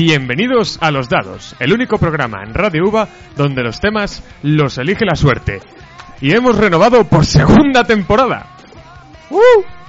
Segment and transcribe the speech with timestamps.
[0.00, 5.06] Bienvenidos a Los Dados, el único programa en Radio UVA donde los temas los elige
[5.06, 5.62] la suerte.
[6.20, 8.44] Y hemos renovado por segunda temporada.
[9.30, 9.40] ¡Uh!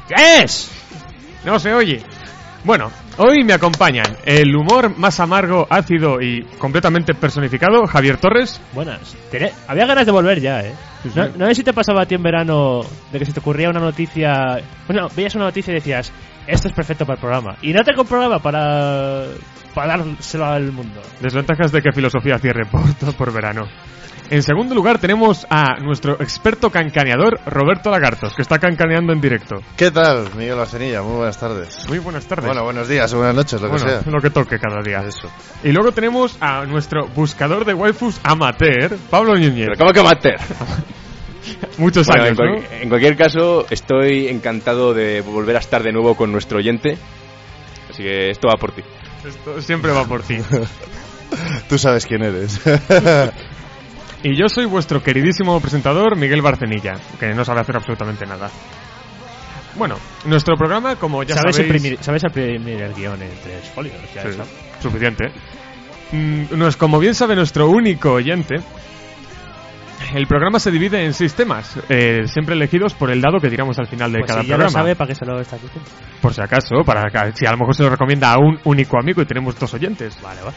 [0.07, 0.71] ¿Qué es?
[1.45, 2.01] No se oye.
[2.63, 8.61] Bueno, hoy me acompañan el humor más amargo, ácido y completamente personificado, Javier Torres.
[8.71, 9.13] Buenas.
[9.29, 10.73] Tené- Había ganas de volver ya, ¿eh?
[11.03, 11.19] Sí, sí.
[11.19, 12.79] No, no sé si te pasaba a ti en verano
[13.11, 14.61] de que se te ocurría una noticia...
[14.87, 16.13] Bueno, veías una noticia y decías,
[16.47, 17.55] esto es perfecto para el programa.
[17.61, 19.25] Y no tengo un programa para,
[19.73, 21.01] para dárselo al mundo.
[21.21, 23.67] Desventajas de que filosofía cierre por, por verano.
[24.29, 29.55] En segundo lugar tenemos a nuestro experto cancaneador, Roberto Lagartos, que está cancaneando en directo.
[29.77, 31.01] ¿Qué tal, Miguel Arcenilla?
[31.01, 31.87] Muy buenas tardes.
[31.87, 32.45] Muy buenas tardes.
[32.45, 34.11] Bueno, buenos días o buenas noches, lo Bueno, que sea.
[34.11, 34.99] lo que toque cada día.
[35.07, 35.29] Eso.
[35.63, 39.67] Y luego tenemos a nuestro buscador de waifus amateur, Pablo Núñez.
[39.67, 40.35] Pero ¿cómo que amateur?
[41.77, 46.15] Muchos Bueno, en, años, en cualquier caso, estoy encantado de volver a estar de nuevo
[46.15, 46.97] con nuestro oyente.
[47.89, 48.81] Así que esto va por ti.
[49.25, 50.37] Esto siempre va por ti.
[51.69, 52.59] Tú sabes quién eres.
[54.23, 58.49] Y yo soy vuestro queridísimo presentador, Miguel Barcenilla, que no sabe hacer absolutamente nada.
[59.75, 61.75] Bueno, nuestro programa, como ya ¿Sabes, sabéis...
[61.75, 63.93] imprimir, ¿Sabes imprimir el guion en tres folios?
[64.15, 64.43] Ya Sí, está.
[64.81, 65.25] suficiente.
[66.11, 68.55] Mm, no es- como bien sabe nuestro único oyente,
[70.13, 73.77] el programa se divide en seis temas, eh, siempre elegidos por el dado que tiramos
[73.79, 74.71] al final de Pues cada si ya programa.
[74.71, 75.89] lo sabe, ¿para qué se lo está diciendo?
[76.21, 79.21] Por si acaso, para si a lo mejor se lo recomienda a un único amigo
[79.21, 80.21] y tenemos dos oyentes.
[80.21, 80.53] Vale, va.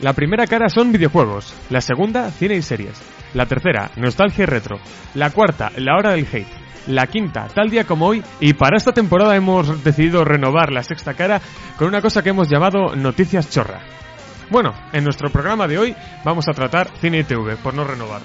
[0.00, 3.00] La primera cara son videojuegos, la segunda, cine y series,
[3.32, 4.78] la tercera, nostalgia y retro,
[5.14, 6.48] la cuarta, la hora del hate,
[6.88, 11.14] la quinta, tal día como hoy, y para esta temporada hemos decidido renovar la sexta
[11.14, 11.40] cara
[11.78, 13.80] con una cosa que hemos llamado Noticias Chorra.
[14.50, 18.20] Bueno, en nuestro programa de hoy vamos a tratar cine y TV, por no renovar.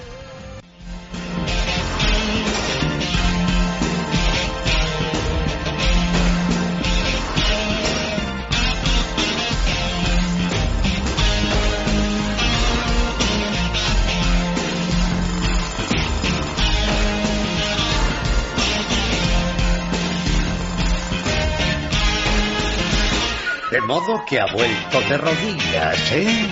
[23.71, 26.49] De modo que ha vuelto de rodillas, ¿eh?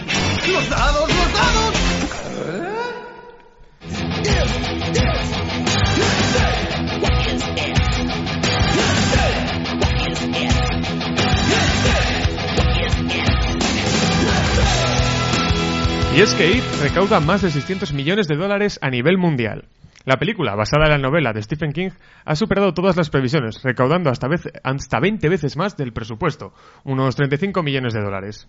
[16.15, 19.65] Y es que It recauda más de 600 millones de dólares a nivel mundial.
[20.03, 21.89] La película, basada en la novela de Stephen King,
[22.25, 26.53] ha superado todas las previsiones, recaudando hasta, vez- hasta 20 veces más del presupuesto,
[26.85, 28.47] unos 35 millones de dólares.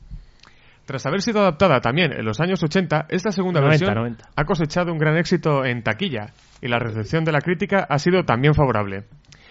[0.88, 4.25] Tras haber sido adaptada también en los años 80, esta segunda 90, versión 90.
[4.34, 6.32] ha cosechado un gran éxito en taquilla
[6.62, 9.04] y la recepción de la crítica ha sido también favorable.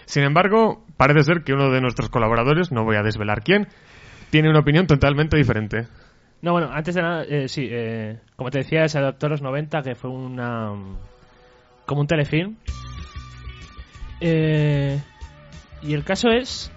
[0.04, 3.68] Sin embargo, parece ser que uno de nuestros colaboradores, no voy a desvelar quién,
[4.30, 5.86] tiene una opinión totalmente diferente.
[6.42, 9.40] No, bueno, antes de nada, eh, sí, eh, como te decía, se adaptó a los
[9.40, 10.72] 90, que fue una.
[11.86, 12.56] como un telefilm.
[14.20, 15.00] Eh,
[15.82, 16.72] y el caso es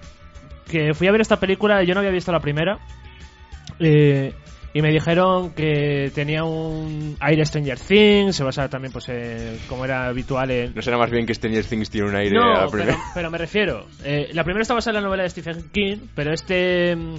[0.70, 2.78] que fui a ver esta película, yo no había visto la primera.
[3.80, 4.36] eh,
[4.74, 9.84] y me dijeron que tenía un aire Stranger Things, se basaba también, pues, eh, como
[9.86, 12.66] era habitual en, ¿No será más bien que Stranger Things tiene un aire no, a
[12.66, 12.98] la primera?
[13.14, 13.86] pero me refiero.
[14.04, 16.96] eh, la primera está basada en la novela de Stephen King, pero este.
[16.96, 17.16] mm,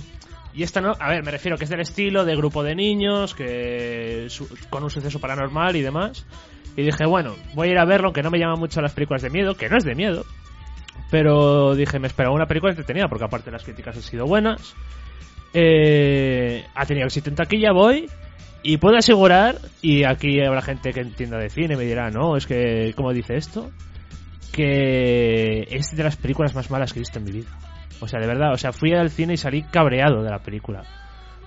[0.54, 0.92] Y esta no.
[0.98, 4.82] A ver, me refiero que es del estilo de grupo de niños, que su- con
[4.84, 6.26] un suceso paranormal y demás.
[6.76, 9.20] Y dije, bueno, voy a ir a verlo, que no me llaman mucho las películas
[9.22, 10.24] de miedo, que no es de miedo.
[11.10, 14.74] Pero dije, me esperaba una película entretenida, porque aparte las críticas han sido buenas.
[15.54, 18.08] Eh, ha tenido éxito en taquilla, voy.
[18.62, 22.46] Y puedo asegurar, y aquí habrá gente que entienda de cine, me dirá, no, es
[22.46, 23.72] que, ¿cómo dice esto?
[24.52, 27.48] Que es de las películas más malas que he visto en mi vida.
[28.00, 30.84] O sea, de verdad, o sea, fui al cine y salí cabreado de la película.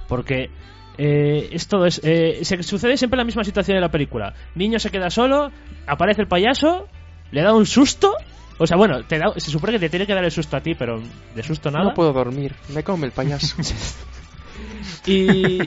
[0.09, 0.49] Porque
[0.97, 4.33] eh, es todo, es, eh, se sucede siempre la misma situación en la película.
[4.55, 5.51] Niño se queda solo,
[5.87, 6.87] aparece el payaso,
[7.31, 8.13] le da un susto.
[8.57, 10.61] O sea, bueno, te da, se supone que te tiene que dar el susto a
[10.61, 11.01] ti, pero
[11.35, 11.93] de susto nada.
[11.93, 13.55] puedo dormir, me come el payaso.
[15.07, 15.59] Y,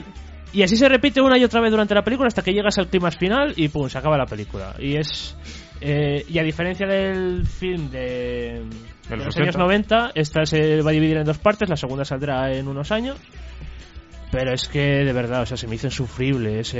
[0.51, 2.87] y así se repite una y otra vez durante la película hasta que llegas al
[2.87, 4.75] clima final y pum, se acaba la película.
[4.79, 5.37] Y es.
[5.79, 8.63] eh, y a diferencia del film de,
[9.07, 9.41] de los los 80.
[9.43, 12.91] años 90, esta se va a dividir en dos partes, la segunda saldrá en unos
[12.91, 13.17] años.
[14.31, 16.59] Pero es que de verdad, o sea, se me hizo insufrible.
[16.59, 16.75] Es,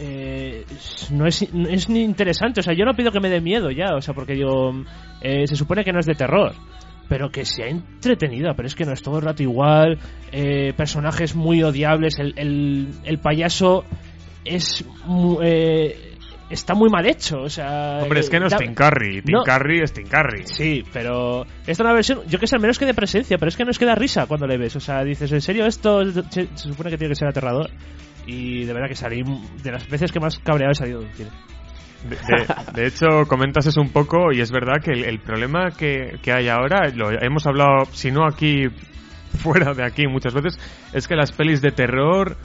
[0.00, 0.64] eh,
[1.10, 1.46] no, es,
[1.88, 2.60] ni interesante.
[2.60, 4.72] O sea, yo no pido que me dé miedo ya, o sea, porque digo,
[5.20, 6.52] eh, se supone que no es de terror.
[7.08, 9.98] Pero que sea entretenida, pero es que no es todo el rato igual.
[10.30, 12.18] eh, personajes muy odiables.
[12.20, 13.84] El, el, el payaso
[14.44, 14.84] es.
[15.42, 16.14] eh,
[16.50, 17.40] está muy mal hecho.
[17.42, 19.22] O sea, Hombre, es que no es Tim Curry.
[19.22, 19.42] Tim No.
[19.42, 20.44] Curry es Tim Curry.
[20.46, 23.48] Sí, pero esta es una versión, yo que sé, al menos que de presencia, pero
[23.48, 24.76] es que no es que da risa cuando le ves.
[24.76, 27.70] O sea, dices, ¿en serio esto se, se supone que tiene que ser aterrador?
[28.30, 29.22] Y de verdad que salí,
[29.62, 31.30] de las veces que más cabreado he salido de un cine.
[32.08, 36.32] De, de- hecho, comentas eso un poco y es verdad que el, problema que, que
[36.32, 38.68] hay ahora, lo hemos hablado, si no aquí,
[39.42, 40.58] fuera de aquí muchas veces,
[40.94, 42.36] es que las pelis de terror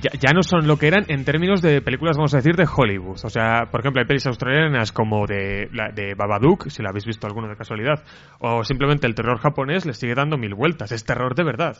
[0.00, 3.18] ya, no son lo que eran en términos de películas, vamos a decir, de Hollywood.
[3.22, 7.06] O sea, por ejemplo, hay pelis australianas como de, la, de Babadook, si la habéis
[7.06, 8.02] visto alguno de casualidad,
[8.40, 10.90] o simplemente el terror japonés le sigue dando mil vueltas.
[10.92, 11.76] Es terror de verdad.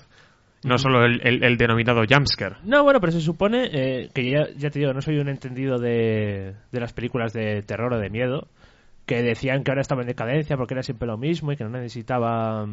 [0.64, 2.56] No solo el, el- denominado jumpscare.
[2.64, 5.78] No, bueno, pero se supone eh, que ya, ya te digo, no soy un entendido
[5.78, 8.48] de, de las películas de terror o de miedo,
[9.06, 11.70] que decían que ahora estaba en decadencia porque era siempre lo mismo y que no
[11.70, 12.66] necesitaba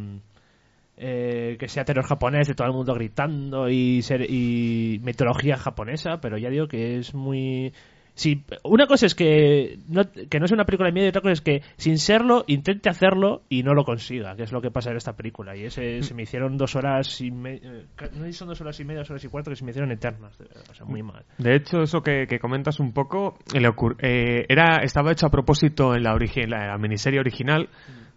[0.98, 6.20] eh, que sea terror japonés de todo el mundo gritando y, ser, y mitología japonesa,
[6.22, 7.74] pero ya digo que es muy...
[8.14, 11.22] Sí, una cosa es que no, que no sea una película de miedo y otra
[11.22, 14.70] cosa es que sin serlo intente hacerlo y no lo consiga, que es lo que
[14.70, 15.56] pasa en esta película.
[15.56, 18.80] Y ese, se me hicieron dos horas y media, no sé si son dos horas
[18.80, 20.38] y media, dos horas y cuarto, que se me hicieron eternas,
[20.70, 21.24] o sea, muy mal.
[21.38, 25.32] De hecho, eso que, que comentas un poco, le ocur- eh, era, estaba hecho a
[25.32, 27.70] propósito en la, en la, la miniserie original,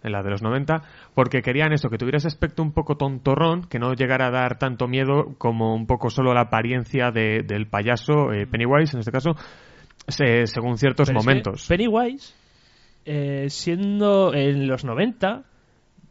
[0.02, 0.82] en la de los 90,
[1.14, 4.58] porque querían eso, que tuviera ese aspecto un poco tontorrón, que no llegara a dar
[4.58, 9.12] tanto miedo como un poco solo la apariencia de- del payaso, eh, Pennywise en este
[9.12, 9.30] caso,
[10.08, 11.66] se- según ciertos Pero es que momentos.
[11.68, 12.34] Pennywise,
[13.04, 15.42] eh, siendo en los 90,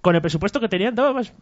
[0.02, 1.34] con el presupuesto que tenían, daba más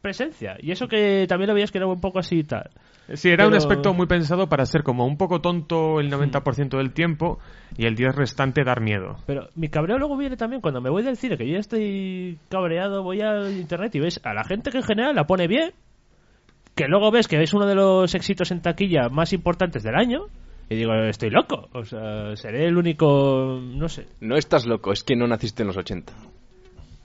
[0.00, 0.56] presencia.
[0.60, 2.70] Y eso que también lo veías que era un poco así y tal.
[3.14, 6.92] Sí, era un aspecto muy pensado para ser como un poco tonto el 90% del
[6.92, 7.38] tiempo
[7.76, 9.16] y el 10 restante dar miedo.
[9.26, 12.38] Pero mi cabreo luego viene también cuando me voy del cine, que yo ya estoy
[12.50, 15.72] cabreado, voy a internet y ves a la gente que en general la pone bien,
[16.74, 20.26] que luego ves que es uno de los éxitos en taquilla más importantes del año,
[20.70, 25.02] y digo, estoy loco, o sea, seré el único, no sé, No estás loco, es
[25.02, 26.12] que no naciste en los 80.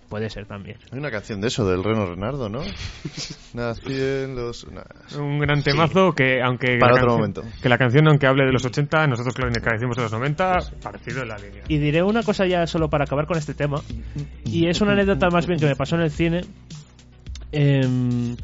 [0.10, 0.78] puede ser también.
[0.92, 2.60] Hay una canción de eso, del Reno Renardo, ¿no?
[3.56, 4.68] Nací en los...
[4.72, 4.84] nah.
[5.20, 7.44] Un gran temazo que, aunque Para la otro canción- momento.
[7.62, 10.60] que la canción, aunque hable de los 80, nosotros que la decimos de los 90,
[10.84, 11.64] parecido en la línea.
[11.68, 13.82] Y diré una cosa ya solo para acabar con este tema.
[14.46, 16.42] Y es una anécdota más bien que me pasó en el cine.
[17.52, 18.36] Em,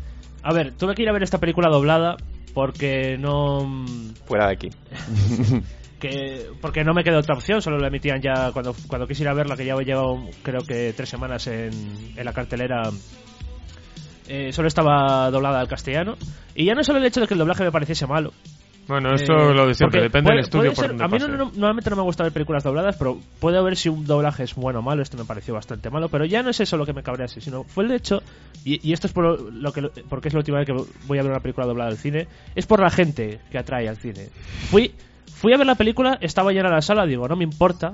[0.43, 2.17] a ver, tuve que ir a ver esta película doblada
[2.59, 3.85] porque no
[4.25, 4.69] Fuera de aquí.
[6.01, 9.29] que porque no me quedó otra opción, solo la emitían ya cuando cuando quise ir
[9.29, 11.71] a verla que ya llevo creo que tres semanas en,
[12.17, 12.91] en la cartelera.
[14.27, 16.17] eh, solo estaba doblada al castellano
[16.53, 18.33] y ya no solo el hecho de que el doblaje me pareciese malo
[18.89, 21.51] Bueno, eso eh, lo de siempre, depende del estudio por ser- A mí no- no-
[21.55, 24.79] normalmente no me gusta ver películas dobladas, pero puede ver si un doblaje es bueno
[24.79, 25.01] o malo.
[25.01, 27.63] Esto me pareció bastante malo, pero ya no es eso lo que me cabrease, sino
[27.63, 28.21] fue el hecho,
[28.65, 30.73] y, y esto es por lo que porque es la última vez que
[31.07, 33.97] voy a ver una película doblada al cine, es por la gente que atrae al
[33.97, 34.27] cine.
[34.69, 34.91] Fui,
[35.33, 37.93] fui a ver la película, estaba llena la sala, digo, no me importa.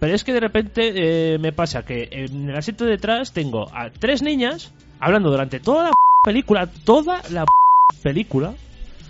[0.00, 0.92] Pero es que de repente
[1.34, 5.58] eh, me pasa que en el asiento de detrás tengo a tres niñas hablando durante
[5.58, 5.92] toda la
[6.22, 7.44] película, toda la
[8.02, 8.54] película.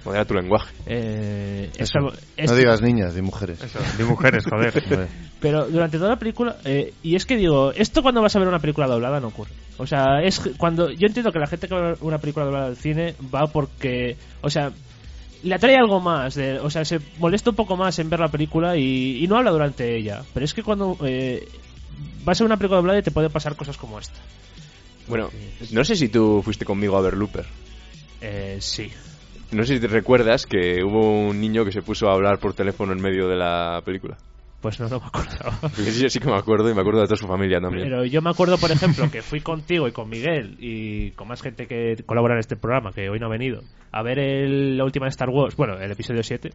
[0.04, 0.72] Modera tu lenguaje.
[0.86, 3.60] Eh, esta- No digas niñas, di mujeres.
[3.62, 5.08] Eso, de mujeres, joder.
[5.40, 8.48] Pero durante toda la película, eh, y es que digo, esto cuando vas a ver
[8.48, 9.52] una película doblada no ocurre.
[9.76, 12.44] O sea, es cuando yo entiendo que la gente que va a ver una película
[12.46, 14.72] doblada al cine va porque, o sea,
[15.42, 18.28] le atrae algo más, de- o sea, se molesta un poco más en ver la
[18.28, 20.22] película y, y no habla durante ella.
[20.34, 21.46] Pero es que cuando eh,
[22.24, 24.18] vas a ver una película doblada te puede pasar cosas como esta.
[25.06, 25.30] Bueno,
[25.70, 27.46] no sé si tú fuiste conmigo a ver Looper.
[28.20, 28.90] Eh, sí.
[29.50, 32.54] No sé si te recuerdas que hubo un niño que se puso a hablar por
[32.54, 34.16] teléfono en medio de la película.
[34.60, 35.06] Pues no, no me.
[35.60, 37.84] Porque sí, yo sí que me acuerdo y me acuerdo de toda su familia también.
[37.88, 41.40] Pero yo me acuerdo, por ejemplo, que fui contigo y con Miguel y con más
[41.42, 43.62] gente que colabora en este programa, que hoy no ha venido,
[43.92, 46.50] a ver el- la última de Star Wars, bueno, el episodio 7.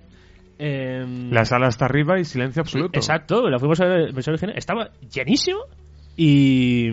[0.59, 2.99] Em, La sala está arriba y silencio absoluto.
[2.99, 4.55] Exacto, la fuimos a ver el versión original.
[4.57, 5.59] Estaba llenísimo
[6.15, 6.89] y.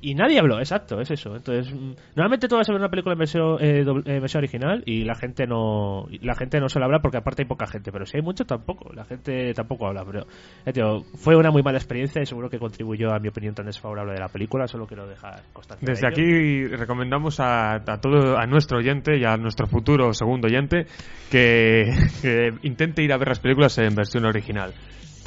[0.00, 1.34] Y nadie habló, exacto, es eso.
[1.34, 1.74] Entonces,
[2.14, 5.02] normalmente tú vas a ver una película en versión, eh, doble- en versión original y
[5.04, 8.16] la gente no la gente no suele hablar porque aparte hay poca gente, pero si
[8.16, 10.04] hay mucho tampoco, la gente tampoco habla.
[10.04, 10.26] Pero
[10.72, 14.12] digo, fue una muy mala experiencia y seguro que contribuyó a mi opinión tan desfavorable
[14.12, 15.84] de la película, solo quiero dejar constancia.
[15.86, 20.46] de Desde aquí recomendamos a, a todo a nuestro oyente y a nuestro futuro segundo
[20.46, 20.86] oyente
[21.30, 21.90] que,
[22.22, 24.72] que intente ir a ver las películas en versión original.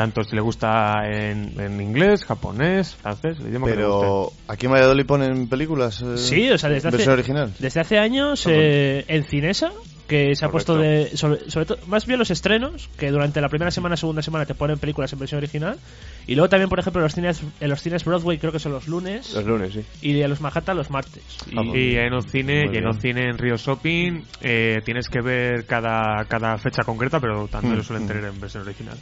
[0.01, 3.99] Tanto si le gusta en, en inglés, japonés, francés, el idioma que le guste.
[4.01, 6.01] Pero aquí en Valladolid ponen películas.
[6.01, 7.53] eh, Sí, o sea, desde hace, versión original.
[7.59, 9.71] desde hace años eh, en Cinesa,
[10.07, 11.15] que se ha puesto de.
[11.15, 14.55] Sobre, sobre todo, más bien los estrenos, que durante la primera semana, segunda semana te
[14.55, 15.77] ponen películas en versión original.
[16.25, 18.71] Y luego también, por ejemplo, en los cines, en los cines Broadway, creo que son
[18.71, 19.33] los lunes.
[19.35, 19.85] Los lunes, sí.
[20.01, 21.21] Y en los Manhattan los martes.
[21.47, 21.61] Y- Ah.
[21.77, 22.87] Y en un cine, Muy y en bien.
[22.87, 27.75] un cine en Río Shopping eh, tienes que ver cada, cada fecha concreta, pero también
[27.75, 28.07] lo Mm, suelen mm.
[28.07, 28.97] tener en versión original.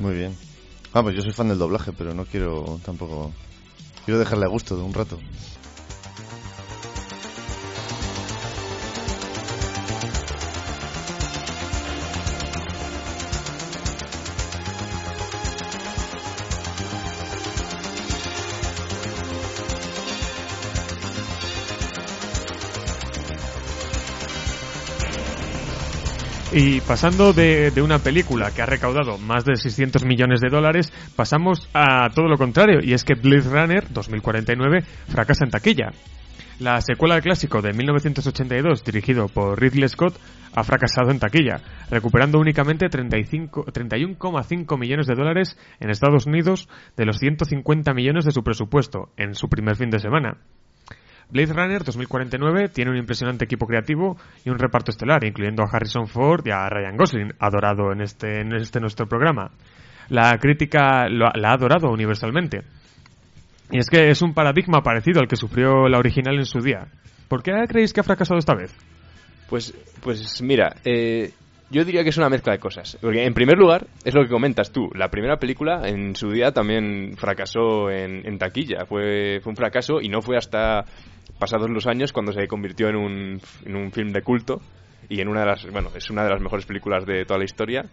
[0.00, 0.36] Muy bien.
[0.92, 3.32] Pues yo soy fan del doblaje, pero no quiero tampoco...
[4.04, 5.18] Quiero dejarle a gusto de un rato.
[26.52, 31.68] Y pasando de, una película que ha recaudado más de 600 millones de dólares, pasamos
[31.72, 35.90] a todo lo contrario, y es que Blade Runner 2049 fracasa en taquilla.
[36.58, 40.18] La secuela del clásico de 1982, dirigido por Ridley Scott,
[40.52, 47.06] ha fracasado en taquilla, recuperando únicamente 35 31,5 millones de dólares en Estados Unidos de
[47.06, 50.38] los 150 millones de su presupuesto en su primer fin de semana.
[51.30, 56.06] Blade Runner 2049 tiene un impresionante equipo creativo y un reparto estelar, incluyendo a Harrison
[56.06, 59.50] Ford y a Ryan Gosling, adorado en este, en este nuestro programa.
[60.08, 62.62] La crítica la ha adorado universalmente.
[63.70, 66.88] Y es que es un paradigma parecido al que sufrió la original en su día.
[67.28, 68.76] ¿Por qué creéis que ha fracasado esta vez?
[69.48, 69.72] Pues,
[70.02, 71.30] pues mira, eh,
[71.70, 72.98] yo diría que es una mezcla de cosas.
[73.00, 74.90] Porque en primer lugar, es lo que comentas tú.
[74.94, 78.84] La primera película en su día también fracasó en, en taquilla.
[78.86, 80.84] Fue, fue un fracaso y no fue hasta
[81.40, 84.60] pasados los años cuando se convirtió en un, en un film de culto.
[85.08, 87.44] Y en una de las, bueno, es una de las mejores películas de toda la
[87.44, 87.84] historia.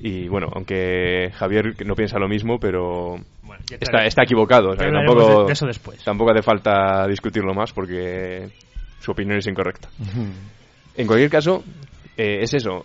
[0.00, 4.70] Y bueno, aunque Javier no piensa lo mismo, pero Bueno, está, está equivocado.
[4.70, 6.02] o sea, tampoco, de eso después.
[6.02, 8.48] tampoco hace falta discutirlo más porque
[8.98, 9.88] su opinión es incorrecta.
[10.96, 11.62] En cualquier caso,
[12.16, 12.84] eh, es eso.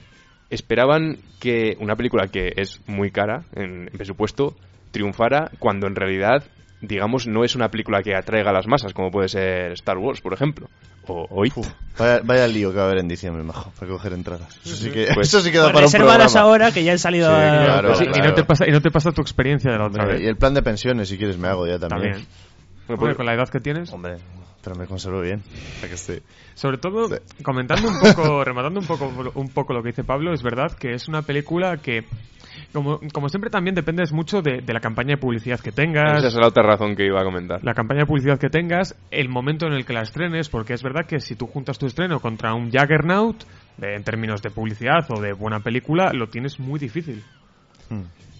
[0.51, 4.55] Esperaban que una película que es muy cara en, en presupuesto
[4.91, 6.43] triunfara cuando en realidad,
[6.81, 10.21] digamos, no es una película que atraiga a las masas, como puede ser Star Wars,
[10.21, 10.69] por ejemplo.
[11.09, 11.53] O, o It.
[11.97, 14.59] Vaya, vaya lío que va a haber en diciembre, majo, para coger entradas.
[14.65, 16.39] Eso sí que, Pues- eso sí que da Pues para un programa.
[16.41, 18.81] ahora que ya han salido Sí, a- claro, Sí, y, no te pasa, y no
[18.81, 20.25] te pasa tu experiencia de la otra Hombre, vez.
[20.25, 22.11] y el plan de pensiones, si quieres, me hago ya también.
[22.13, 22.27] También.
[22.87, 23.91] Bueno, Hombre, pues- con la edad que tienes.
[23.93, 24.17] Hombre,
[24.61, 25.41] pero me conservo bien.
[25.81, 26.21] que.
[26.55, 27.15] Sobre todo, Sí.
[27.41, 30.93] comentando un poco, rematando un poco, un poco lo que dice Pablo, es verdad que
[30.93, 32.03] es una película que,
[32.73, 36.19] como, como siempre, también dependes mucho de, de la campaña de publicidad que tengas.
[36.19, 37.63] Esa es la otra razón que iba a comentar.
[37.63, 40.83] La campaña de publicidad que tengas, el momento en el que la estrenes, porque es
[40.83, 43.43] verdad que si tú juntas tu estreno contra un Jaggernaut,
[43.77, 47.23] de- en términos de publicidad o de buena película, lo tienes muy difícil.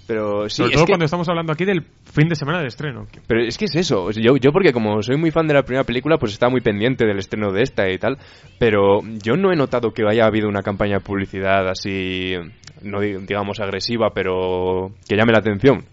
[0.08, 2.68] Pero sí, Sobre es todo que- cuando estamos hablando aquí del fin de semana de
[2.68, 3.08] estreno.
[3.28, 4.10] Pero es que es eso.
[4.12, 7.06] Yo, yo porque como soy muy fan de la primera película, pues estaba muy pendiente
[7.06, 8.18] del estreno de esta y tal.
[8.58, 12.36] Pero yo no he notado que haya habido una campaña de publicidad así,
[12.82, 15.84] no di- digamos agresiva, pero que llame la atención.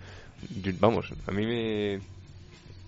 [0.62, 1.98] Yo- vamos, a mí me...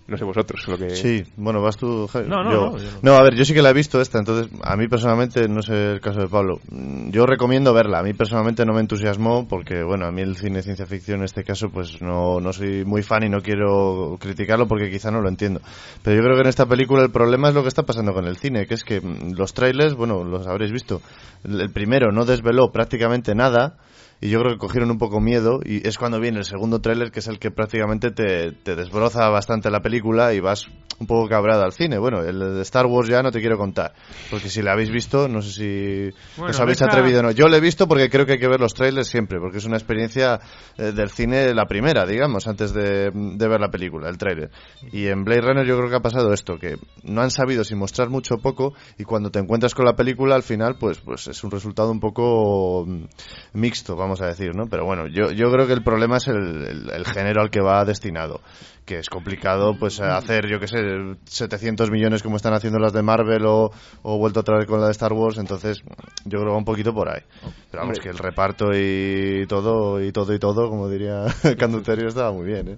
[0.07, 0.91] No sé vosotros lo que...
[0.91, 2.29] Sí, bueno, vas tú, Javi.
[2.29, 2.99] No, no, Yo- no, yo no.
[3.01, 5.61] No, a ver, yo sí que la he visto esta, entonces a mí personalmente, no
[5.61, 7.99] sé el caso de Pablo, mm, yo recomiendo verla.
[7.99, 11.19] A mí personalmente no me entusiasmó porque, bueno, a mí el cine de ciencia ficción
[11.19, 15.11] en este caso, pues no, no soy muy fan y no quiero criticarlo porque quizá
[15.11, 15.59] no lo entiendo.
[16.03, 18.25] Pero yo creo que en esta película el problema es lo que está pasando con
[18.27, 21.01] el cine, que es que mm, los trailers, bueno, los habréis visto.
[21.43, 23.75] El el primero no desveló prácticamente nada.
[24.19, 27.11] Y yo creo que cogieron un poco miedo y es cuando viene el segundo tráiler
[27.11, 30.67] que es el que prácticamente te, te desbroza bastante la película y vas
[30.99, 31.97] un poco cabrado al cine.
[31.97, 33.93] Bueno, el de Star Wars ya no te quiero contar,
[34.29, 37.31] porque si la habéis visto, no sé si Bueno, os habéis atrevido o no.
[37.31, 39.65] Yo lo he visto porque creo que hay que ver los trailers siempre, porque es
[39.65, 40.39] una experiencia
[40.77, 44.49] eh, del cine la primera, digamos, antes de, de ver la película, el tráiler.
[44.91, 47.75] Y en Blade Runner yo creo que ha pasado esto, que no han sabido si
[47.75, 51.27] mostrar mucho o poco y cuando te encuentras con la película al final pues pues
[51.27, 53.05] es un resultado un poco mm,
[53.53, 54.67] mixto, vamos a decir, ¿no?
[54.67, 56.35] Pero bueno, yo, yo creo que el problema es el,
[56.65, 58.41] el- el género al que va destinado,
[58.85, 60.79] que es complicado pues hacer, yo qué sé,
[61.25, 63.71] 700 millones como están haciendo las de Marvel o,
[64.03, 65.81] o vuelto otra vez con la de Star Wars, entonces
[66.25, 67.21] yo creo que va un poquito por ahí.
[67.69, 71.25] Pero vamos, que el reparto y todo, y todo y todo, como diría
[71.57, 72.77] Canduterio, estaba muy bien, ¿eh?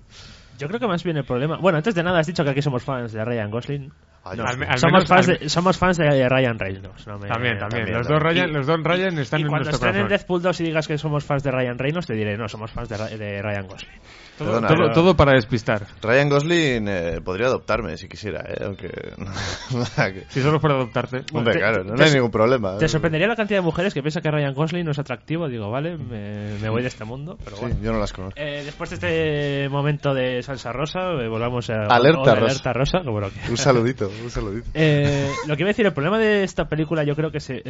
[0.58, 1.58] Yo creo que más bien el problema.
[1.62, 3.92] Bueno, antes de nada has dicho que aquí somos fans de Ryan Gosling.
[4.26, 7.08] No, al al somos, menos- fans al- de, somos fans de Ryan Reynolds.
[7.08, 7.86] no me- También, también.
[7.86, 8.22] también, Los, dos.
[8.22, 10.10] Ryan, los dos Ryan están Y en cuando nuestro estrenen corazón.
[10.10, 12.90] Deathpool 2 y digas que somos fans de Ryan Reynolds, te diré, no, somos fans
[12.90, 14.00] de, de Ryan Gosling.
[14.40, 15.86] Todo, todo- todo para despistar.
[16.02, 18.64] Ryan Gosling eh, podría adoptarme si quisiera, ¿eh?
[18.66, 18.88] Aunque...
[19.96, 21.24] que- Si solo fuera adoptarte.
[21.34, 22.78] Hombre, te- claro, no, te- hay ningún problema.
[22.78, 25.48] Te sorprendería la cantidad de mujeres que piensan que Ryan Gosling no es atractivo.
[25.48, 27.38] Digo, vale, me, me voy de este mundo.
[27.44, 27.76] Pero Sí, bueno.
[27.82, 28.40] yo no las conozco.
[28.40, 32.46] Eh, después de este momento de salsa rosa, eh, volvamos a Alerta rosa.
[32.46, 34.68] alerta rosa, como lo que- Un saludito, un saludito.
[34.74, 37.62] Eh, lo que iba a decir, el problema de esta película, yo creo que se,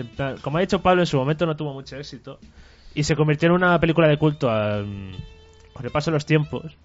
[0.42, 2.40] como ha dicho Pablo, en su momento no tuvo mucho éxito
[2.94, 5.16] y se convirtió en una película de culto al-
[5.74, 6.78] con el paso de los tiempos.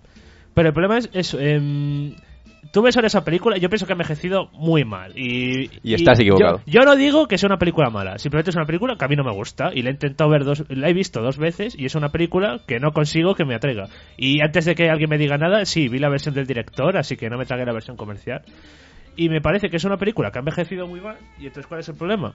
[0.55, 2.15] Pero el problema es eso, em,
[2.73, 5.13] tú ves ahora esa película, yo pienso que ha envejecido muy mal.
[5.19, 6.61] Y, Y estás equivocado.
[6.67, 9.09] Yo, yo no digo que sea una película mala, simplemente es una película que a
[9.09, 11.75] mí no me gusta y la he intentado ver dos, la he visto dos veces
[11.79, 13.89] y es una película que no consigo que me atraiga.
[14.17, 17.17] Y antes de que alguien me diga nada, sí, vi la versión del director, así
[17.17, 18.43] que no me tragué la versión comercial.
[19.17, 21.17] Y me parece que es una película que ha envejecido muy mal.
[21.39, 22.35] Y entonces, ¿cuál es el problema?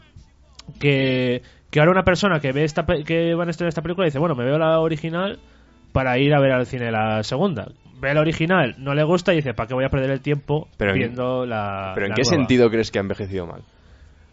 [0.79, 4.19] Que, que ahora una persona que ve esta que van a estrenar esta película dice,
[4.19, 5.39] bueno, me veo la original
[5.91, 7.67] para ir a ver al cine la segunda.
[8.01, 10.69] Ve la original, no le gusta y dice, ¿para qué voy a perder el tiempo
[10.77, 12.37] Pero en- viendo la ¿Pero en la qué nueva?".
[12.37, 13.61] sentido crees que ha envejecido mal?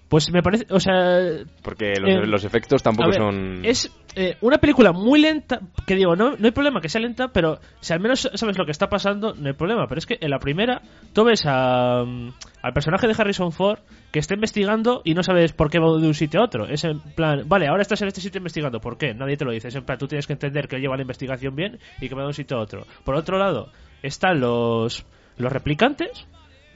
[0.08, 1.20] Pues me parece, o sea,
[1.62, 3.64] Porque los, Eh, los efectos tampoco ver, son...
[3.64, 7.28] Es eh, una película muy lenta, que digo, no, no hay problema que sea lenta,
[7.28, 9.86] pero si al menos sabes lo que está pasando, no hay problema.
[9.88, 10.80] Pero es que en la primera,
[11.12, 12.28] tú ves a, mm,
[12.62, 13.80] al personaje de Harrison Ford
[14.12, 16.68] que está investigando y no sabes por qué va de un sitio a otro.
[16.68, 19.12] Es en plan, vale, ahora estás en este sitio investigando, ¿por qué?
[19.12, 19.68] Nadie te lo dice.
[19.68, 22.22] Es en plan, tú tienes que entender que lleva la investigación bien y que va
[22.22, 22.86] de un sitio a otro.
[23.04, 23.72] Por otro lado,
[24.02, 25.04] están los,
[25.36, 26.26] los replicantes,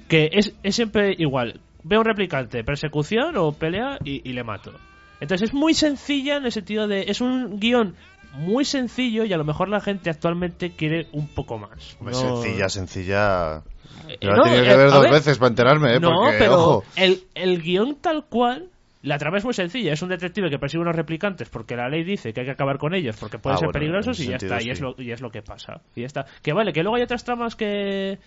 [0.08, 1.60] que es, es siempre igual.
[1.82, 4.72] Veo un replicante, persecución o pelea y, y le mato.
[5.20, 7.04] Entonces es muy sencilla en el sentido de.
[7.08, 7.94] Es un guion
[8.32, 11.96] muy sencillo y a lo mejor la gente actualmente quiere un poco más.
[12.00, 13.62] No- Sencilla, sencilla.
[14.08, 16.00] Eh, Yo la no, he tenido eh, que ver dos ver, veces para enterarme, ¿eh?
[16.00, 16.84] No, porque, pero ojo.
[16.96, 18.68] el, el guion tal cual.
[19.02, 22.04] La trama es muy sencilla, es un detective que persigue unos replicantes porque la ley
[22.04, 24.38] dice que hay que acabar con ellos porque pueden Ah, ser bueno, peligrosos y ya
[24.38, 25.80] sentido, está, y, es lo, y es lo que pasa.
[25.96, 26.26] Y ya está.
[26.42, 28.18] Que vale, que luego hay otras tramas que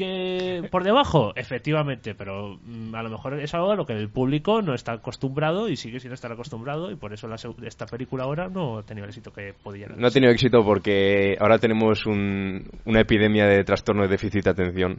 [0.00, 4.08] que por debajo, efectivamente, pero mm, a lo mejor es algo a lo que el
[4.08, 8.24] público no está acostumbrado y sigue sin estar acostumbrado y por eso la esta película
[8.24, 12.06] ahora no ha tenido el éxito que podía No ha tenido éxito porque ahora tenemos
[12.06, 14.98] un- una epidemia de trastorno de déficit de atención,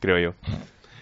[0.00, 0.34] creo yo.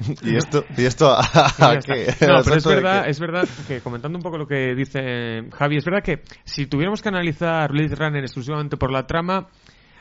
[0.22, 3.10] ¿Y esto, y esto a, a es verdad, qué?
[3.10, 7.02] es verdad que comentando un poco lo que dice Javi, es verdad que si tuviéramos
[7.02, 9.48] que analizar Blade Runner exclusivamente por la trama,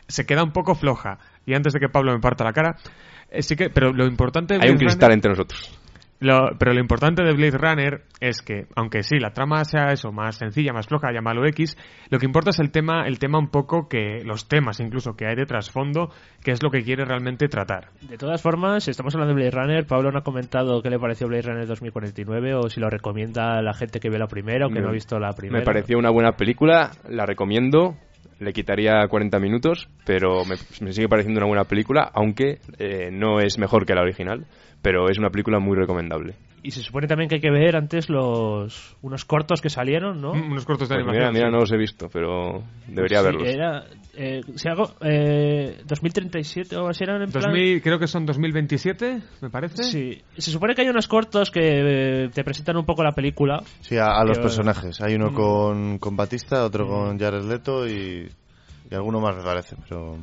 [0.08, 1.19] se queda un poco floja.
[1.46, 4.55] Y antes de que Pablo me parta la cara, eh, sí que, pero lo importante
[4.59, 5.80] Hay un cristal Runner- entre nosotros.
[6.21, 10.12] lo- pero lo importante de Blade Runner es que, aunque sí, la trama sea eso,
[10.12, 11.77] más sencilla, más floja, llámalo X,
[12.10, 15.27] lo que importa es el tema, el tema un poco que, los temas incluso que
[15.27, 16.10] hay de trasfondo,
[16.43, 17.91] que es lo que quiere realmente tratar.
[18.01, 20.99] De todas formas, si estamos hablando de Blade Runner, Pablo no ha comentado qué le
[20.99, 24.67] pareció Blade Runner 2049 o si lo recomienda a la gente que ve la primera
[24.67, 25.60] o que no ha visto la primera.
[25.60, 27.95] Me pareció una buena película, la recomiendo.
[28.39, 33.39] Le quitaría 40 minutos, pero me, me sigue pareciendo una buena película, aunque eh, no
[33.39, 34.45] es mejor que la original,
[34.82, 36.36] pero es una película muy recomendable.
[36.62, 40.34] Y se supone también que hay que ver antes los unos cortos que salieron, ¿no?
[40.34, 41.32] Mm, Unos cortos de Pues animación.
[41.34, 43.48] mira, mira, no los he visto, pero debería Sí, verlos.
[43.48, 47.43] Era, eh, si hago, eh, 2037 o así eran en plan...
[47.52, 49.84] 2000, creo que son 2027, me parece.
[49.84, 51.62] Sí, se supone que hay unos cortos que
[52.26, 53.63] eh, te presentan un poco la película.
[53.82, 55.00] Sí, a, a los personajes.
[55.02, 55.22] Hay Mm.
[55.22, 58.30] uno con, con Batista, otro con Jared Leto y,
[58.91, 60.17] y alguno más me parece, pero,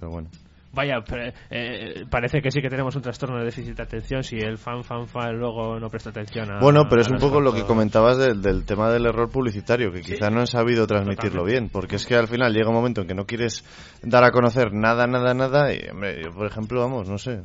[0.00, 0.28] pero bueno.
[0.72, 1.02] Vaya,
[1.50, 4.84] eh, parece que sí que tenemos un trastorno de déficit de atención si el fan,
[4.84, 6.60] fan, fan luego no presta atención a...
[6.60, 10.02] Bueno, pero es un poco lo que comentabas del, del tema del error publicitario, que
[10.02, 11.60] quizá no han sabido transmitirlo Totalmente.
[11.60, 13.64] bien, porque es que al final llega un momento en que no quieres
[14.02, 17.40] dar a conocer nada, nada, nada, y hombre, yo por ejemplo, vamos, no sé.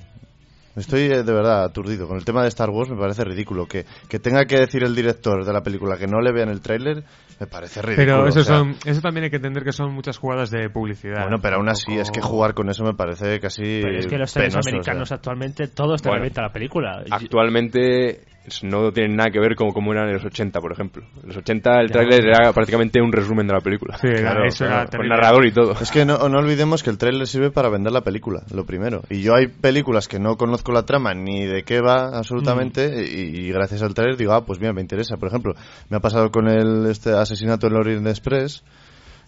[0.75, 2.07] Estoy eh, de verdad aturdido.
[2.07, 3.67] Con el tema de Star Wars me parece ridículo.
[3.67, 6.61] Que, que tenga que decir el director de la película que no le vean el
[6.61, 7.03] tráiler,
[7.39, 8.05] me parece ridículo.
[8.05, 10.69] Pero eso, o sea, son, eso también hay que entender que son muchas jugadas de
[10.69, 11.21] publicidad.
[11.23, 14.17] Bueno, pero aún así es que jugar con eso me parece casi Pero es que
[14.17, 14.71] los trailers penoso, o sea.
[14.71, 16.25] americanos actualmente todos te Bueno.
[16.35, 17.03] la película.
[17.11, 18.21] Actualmente
[18.63, 21.03] no tienen nada que ver con cómo eran en los 80, por ejemplo.
[21.21, 23.97] En los 80 el tráiler era prácticamente un resumen de la película.
[23.97, 24.81] Sí, Claro, eso claro.
[24.89, 25.71] era Con narrador y todo.
[25.79, 29.01] Es que no, no olvidemos que el tráiler sirve para vender la película, lo primero.
[29.09, 32.99] Y yo hay películas que no conozco la trama ni de qué va absolutamente Mm.
[32.99, 35.15] y, y gracias al tráiler digo, ah, pues mira, me interesa.
[35.15, 35.53] Por ejemplo,
[35.89, 38.63] me ha pasado con el este asesinato en Orient Express,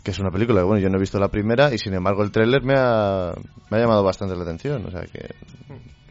[0.04, 2.24] que es una película que, bueno, yo no he visto la primera y sin embargo
[2.24, 3.34] el tráiler me ha,
[3.72, 4.86] llamado bastante la atención.
[4.86, 5.34] O sea que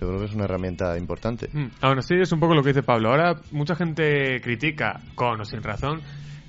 [0.01, 1.49] yo creo que es una herramienta importante.
[1.53, 3.11] Mm, Aún así es un poco lo que dice Pablo.
[3.11, 6.01] Ahora mucha gente critica, con o sin razón,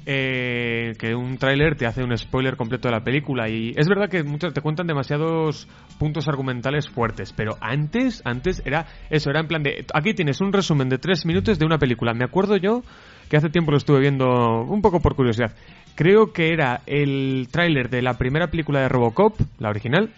[0.08, 4.08] eh, que un tráiler te hace un spoiler completo de la película y es verdad
[4.08, 5.68] que muchos te cuentan demasiados
[5.98, 10.54] puntos argumentales fuertes, pero antes, antes era eso, era en plan de aquí tienes un
[10.54, 12.14] resumen de tres minutos de una película.
[12.14, 12.84] Me acuerdo yo
[13.30, 15.54] que hace tiempo lo estuve viendo un poco por curiosidad.
[15.96, 20.12] Creo que era el tráiler de la primera película de Robocop, la original,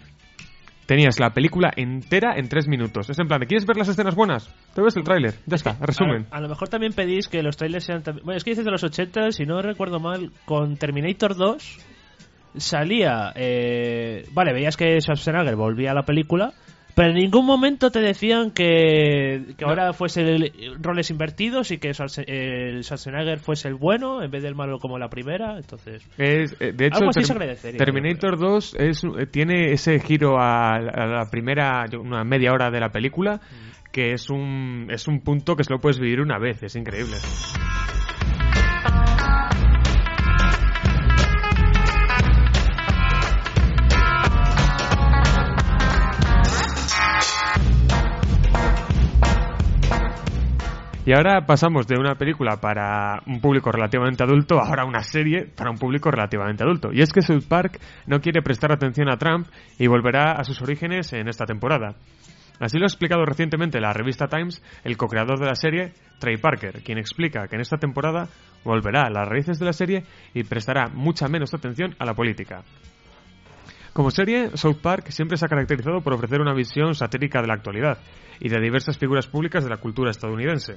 [0.88, 3.10] Tenías la película entera en tres minutos.
[3.10, 4.48] Es en plan, de, ¿quieres ver las escenas buenas?
[4.74, 5.34] Te ves el tráiler.
[5.44, 6.26] Ya está, resumen.
[6.30, 8.02] A, a lo mejor también pedís que los trailers sean...
[8.24, 11.78] Bueno, es que dices de los 80, si no recuerdo mal, con Terminator 2
[12.56, 13.32] salía...
[13.34, 16.54] eh, Vale, veías que Schwarzenegger volvía a la película,
[16.98, 21.90] Pero en ningún momento te decían que, que ahora fuese el- roles invertidos y que
[21.90, 21.94] el
[22.82, 25.58] Schwarzenegger fuese el bueno en vez del malo como la primera.
[25.58, 29.70] Entonces, Es, eh, de hecho, Algo así Term- se agradecería, Terminator 2 es, eh, tiene
[29.70, 33.90] ese giro a, a la primera, una media hora de la película, Mm.
[33.92, 37.14] que es un, es un punto que solo puedes vivir una vez, es increíble.
[51.08, 55.70] Y ahora pasamos de una película para un público relativamente adulto ahora una serie para
[55.70, 56.90] un público relativamente adulto.
[56.92, 59.46] Y es que South Park no quiere prestar atención a Trump
[59.78, 61.94] y volverá a sus orígenes en esta temporada.
[62.60, 66.82] Así lo ha explicado recientemente la revista Times el co-creador de la serie, Trey Parker,
[66.82, 68.28] quien explica que en esta temporada
[68.62, 72.64] volverá a las raíces de la serie y prestará mucha menos atención a la política.
[73.98, 77.54] Como serie, South Park siempre se ha caracterizado por ofrecer una visión satírica de la
[77.54, 77.98] actualidad
[78.38, 80.76] y de diversas figuras públicas de la cultura estadounidense.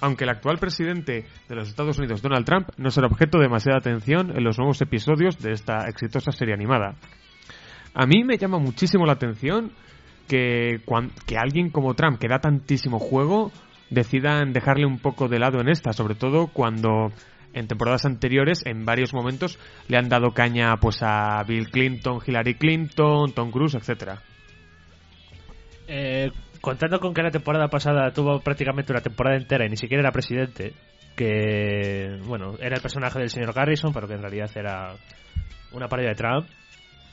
[0.00, 3.78] Aunque el actual presidente de los Estados Unidos, Donald Trump, no será objeto de demasiada
[3.78, 6.94] atención en los nuevos episodios de esta exitosa serie animada.
[7.92, 9.72] A mí me llama muchísimo la atención
[10.28, 10.80] que,
[11.26, 13.50] que alguien como Trump, que da tantísimo juego,
[13.90, 17.10] decidan dejarle un poco de lado en esta, sobre todo cuando
[17.52, 19.58] en temporadas anteriores, en varios momentos,
[19.88, 24.22] le han dado caña pues a Bill Clinton, Hillary Clinton, Tom Cruise, etcétera.
[25.88, 30.02] eh, contando con que la temporada pasada tuvo prácticamente una temporada entera y ni siquiera
[30.02, 30.72] era presidente,
[31.16, 34.94] que, bueno, era el personaje del señor Garrison, pero que en realidad era
[35.72, 36.46] una parodia de Trump.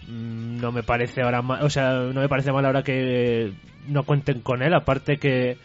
[0.08, 3.52] Mm, No me parece ahora mal, o sea, no me parece mal ahora que
[3.88, 5.58] no cuenten con él, aparte que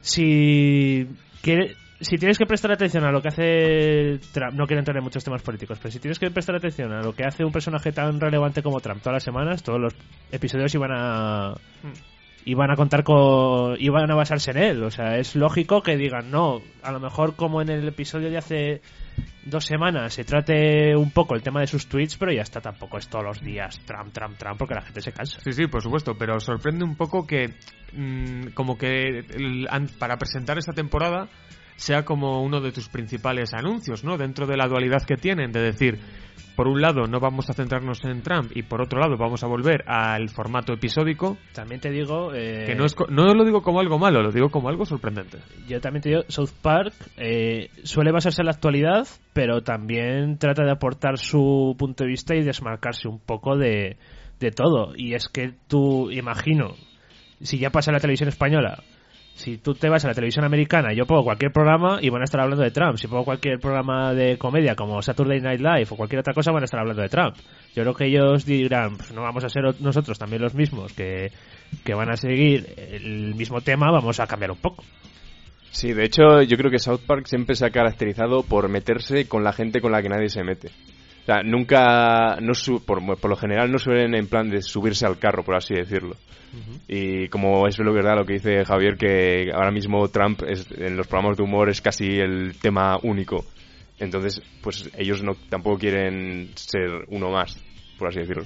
[0.00, 1.06] si
[1.42, 5.04] quiere- si tienes que prestar atención a lo que hace Trump, no quiero entrar en
[5.04, 7.92] muchos temas políticos, pero si tienes que prestar atención a lo que hace un personaje
[7.92, 9.94] tan relevante como Trump todas las semanas, todos los
[10.32, 11.54] episodios iban a
[12.46, 16.30] iban a contar con iban a basarse en él, o sea, es lógico que digan,
[16.30, 18.80] no, a lo mejor como en el episodio de hace
[19.44, 22.96] dos semanas se trate un poco el tema de sus tweets, pero ya está, tampoco
[22.96, 25.38] es todos los días Trump, Trump, Trump, porque la gente se cansa.
[25.42, 27.52] Sí, sí, por supuesto, pero sorprende un poco que
[27.92, 31.28] mm, como que el- para presentar esta temporada
[31.80, 34.18] sea como uno de tus principales anuncios, ¿no?
[34.18, 35.98] Dentro de la dualidad que tienen, de decir,
[36.54, 39.46] por un lado no vamos a centrarnos en Trump y por otro lado vamos a
[39.46, 43.80] volver al formato episódico, También te digo eh, que no, es, no lo digo como
[43.80, 45.38] algo malo, lo digo como algo sorprendente.
[45.66, 50.62] yo también te digo, South Park eh, suele basarse en la actualidad, pero también trata
[50.64, 53.96] de aportar su punto de vista y desmarcarse un poco de,
[54.38, 54.92] de todo.
[54.94, 56.74] Y es que tú, imagino,
[57.40, 58.82] si ya pasa en la televisión española,
[59.34, 62.24] si tú te vas a la televisión americana, yo pongo cualquier programa y van a
[62.24, 62.96] estar hablando de Trump.
[62.98, 66.62] Si pongo cualquier programa de comedia como Saturday Night Live o cualquier otra cosa, van
[66.62, 67.36] a estar hablando de Trump.
[67.74, 71.32] Yo creo que ellos dirán, pues no vamos a ser nosotros también los mismos que,
[71.84, 74.84] que van a seguir el mismo tema, vamos a cambiar un poco.
[75.70, 79.44] Sí, de hecho, yo creo que South Park siempre se ha caracterizado por meterse con
[79.44, 80.70] la gente con la que nadie se mete.
[81.22, 85.06] O sea, nunca, no su- por, por lo general no suelen en plan de subirse
[85.06, 86.16] al carro, por así decirlo.
[86.88, 90.96] Y como es lo verdad lo que dice Javier, que ahora mismo Trump es, en
[90.96, 93.44] los programas de humor es casi el tema único.
[94.00, 97.56] Entonces, pues ellos no tampoco quieren ser uno más,
[97.98, 98.44] por así decirlo.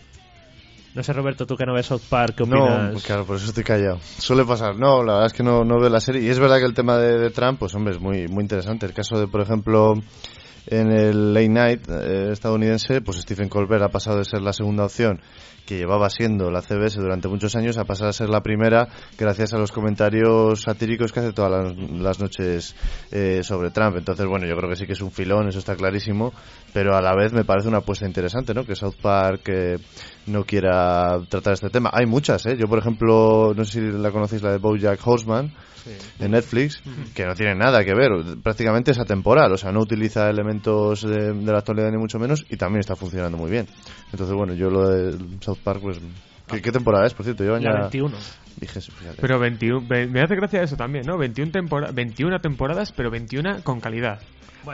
[0.95, 3.03] No sé, Roberto, tú que no ves South Park, ¿qué No, opinas?
[3.05, 3.99] claro, por eso estoy callado.
[4.01, 4.77] Suele pasar.
[4.77, 6.23] No, la verdad es que no, no veo la serie.
[6.23, 8.85] Y es verdad que el tema de, de Trump, pues hombre, es muy, muy interesante.
[8.87, 9.95] El caso de, por ejemplo,
[10.67, 14.85] en el late night eh, estadounidense, pues Stephen Colbert ha pasado de ser la segunda
[14.85, 15.21] opción
[15.67, 19.55] que llevaba siendo la CBS durante muchos años a pasar a ser la primera gracias
[19.55, 22.75] a los comentarios satíricos que hace todas las, las noches
[23.11, 23.97] eh, sobre Trump.
[23.97, 26.33] Entonces, bueno, yo creo que sí que es un filón, eso está clarísimo,
[26.73, 28.65] pero a la vez me parece una apuesta interesante, ¿no?
[28.65, 29.79] Que South Park eh,
[30.27, 31.91] no quiera tratar este tema.
[31.93, 32.57] Hay muchas, ¿eh?
[32.59, 35.53] Yo, por ejemplo, no sé si la conocéis, la de BoJack Horseman,
[36.19, 36.83] de Netflix,
[37.15, 38.11] que no tiene nada que ver,
[38.43, 42.45] prácticamente es atemporal, o sea, no utiliza elementos de, de la actualidad ni mucho menos
[42.49, 43.67] y también está funcionando muy bien.
[44.11, 46.01] Entonces, bueno, yo lo de South Park, pues...
[46.47, 47.43] ¿Qué, qué temporada es, por cierto?
[47.43, 47.81] Llevan La ya...
[47.81, 48.17] 21.
[48.57, 49.17] Dije, fíjate.
[49.21, 51.17] Pero 21, ve- me hace gracia eso también, ¿no?
[51.17, 54.21] 21, tempora- 21 temporadas, pero 21 con calidad.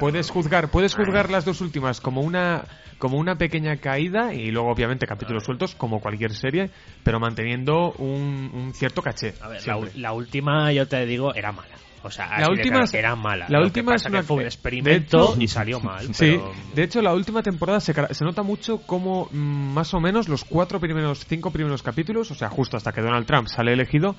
[0.01, 2.65] puedes juzgar, puedes juzgar las dos últimas como una
[2.99, 6.71] como una pequeña caída y luego obviamente capítulos sueltos como cualquier serie,
[7.03, 9.33] pero manteniendo un, un cierto caché.
[9.41, 9.91] A ver, la, siempre.
[9.95, 11.77] u- la última, yo te digo, era mala.
[12.03, 13.47] O sea, La última es- era mala.
[13.49, 16.07] la Lo última que es una- que fue un experimento hecho- y salió mal.
[16.15, 19.37] Sí, pero- de hecho la última temporada se, se nota mucho como mm,
[19.75, 23.27] más o menos los cuatro primeros, cinco primeros capítulos, o sea, justo hasta que Donald
[23.27, 24.17] Trump sale elegido,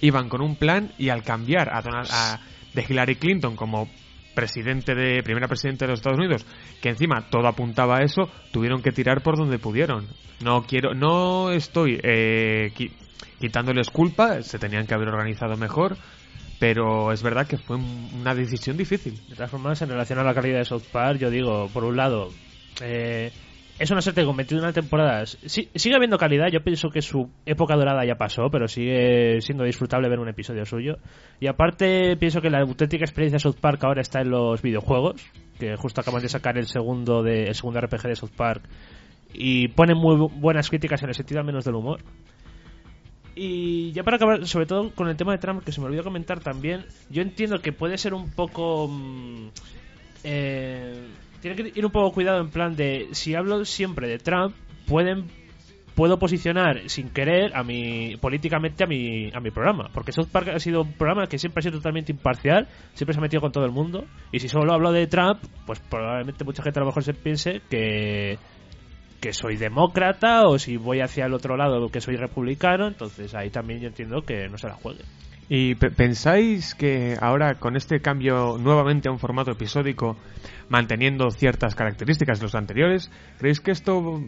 [0.00, 2.40] iban con un plan y al cambiar a, Donald, a
[2.72, 3.88] de Hillary Clinton como
[4.34, 6.44] presidente de primera presidente de los Estados Unidos,
[6.82, 10.08] que encima todo apuntaba a eso, tuvieron que tirar por donde pudieron.
[10.42, 12.90] No quiero, no estoy eh, qui-
[13.40, 15.96] quitándoles culpa, se tenían que haber organizado mejor,
[16.58, 19.14] pero es verdad que fue un- una decisión difícil.
[19.28, 21.96] De todas formas, en relación a la calidad de South Park, yo digo, por un
[21.96, 22.28] lado,
[22.80, 23.30] eh,
[23.78, 25.36] es una serie con 21 temporadas.
[25.46, 29.64] Sí- sigue habiendo calidad, yo pienso que su época dorada ya pasó, pero sigue siendo
[29.64, 30.98] disfrutable ver un episodio suyo.
[31.40, 35.20] Y aparte, pienso que la auténtica experiencia de South Park ahora está en los videojuegos,
[35.58, 38.62] que justo acaban de sacar el segundo, de, el segundo RPG de South Park.
[39.32, 42.00] Y ponen muy bu- buenas críticas en el sentido al menos del humor.
[43.34, 46.04] Y ya para acabar, sobre todo con el tema de Trump, que se me olvidó
[46.04, 48.88] comentar también, yo entiendo que puede ser un poco...
[48.88, 49.48] mm,
[50.24, 51.06] eh,
[51.40, 54.54] tiene que ir un poco cuidado en plan de, si hablo siempre de Trump,
[54.86, 55.26] pueden
[55.94, 59.90] puedo posicionar sin querer a mi políticamente a mi a mi programa.
[59.92, 63.20] Porque South Park ha sido un programa que siempre ha sido totalmente imparcial siempre se
[63.20, 64.04] ha metido con todo el mundo.
[64.32, 67.60] Y si solo hablo de Trump pues probablemente mucha gente a lo mejor se piense
[67.70, 68.38] que
[69.24, 73.48] que soy demócrata o si voy hacia el otro lado que soy republicano entonces ahí
[73.48, 75.00] también yo entiendo que no se la juegue
[75.48, 80.16] ¿Y pe- pensáis que ahora con este cambio nuevamente a un formato episódico,
[80.70, 84.22] manteniendo ciertas características de los anteriores, ¿creéis que esto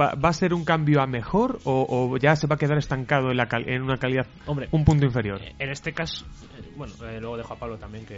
[0.00, 2.78] va, va a ser un cambio a mejor o, o ya se va a quedar
[2.78, 5.40] estancado en, la cal- en una calidad Hombre, un punto inferior?
[5.56, 6.24] En este caso,
[6.58, 8.16] eh, bueno, eh, luego dejo a Pablo también que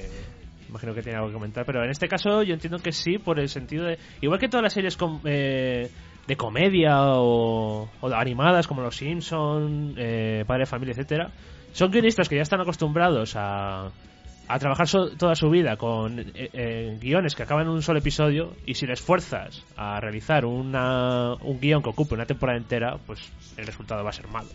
[0.70, 3.38] imagino que tiene algo que comentar, pero en este caso yo entiendo que sí, por
[3.40, 3.98] el sentido de.
[4.22, 5.90] Igual que todas las series com- eh,
[6.28, 11.30] de comedia o, animadas como Los Simpson, eh, Padre de Familia, etcétera,
[11.72, 13.90] son guionistas que ya están acostumbrados a,
[14.46, 14.86] a trabajar
[15.16, 18.86] toda su vida con eh, eh, guiones que acaban en un solo episodio y si
[18.86, 23.20] les fuerzas a realizar una, un guion que ocupe una temporada entera, pues
[23.56, 24.48] el resultado va a ser malo.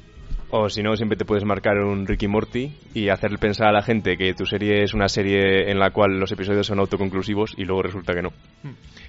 [0.56, 3.82] O si no, siempre te puedes marcar un Ricky Morty y hacer pensar a la
[3.82, 7.64] gente que tu serie es una serie en la cual los episodios son autoconclusivos y
[7.66, 8.30] luego resulta que no.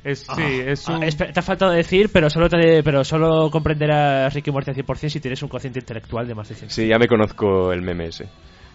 [0.02, 1.02] Es, sí, es Ah, un...
[1.02, 5.08] espe- te ha faltado decir, pero solo te, pero solo comprenderás Ricky Morty al 100%
[5.10, 6.70] si tienes un cociente intelectual de más de 100.
[6.70, 8.24] Sí, ya me conozco el meme ese.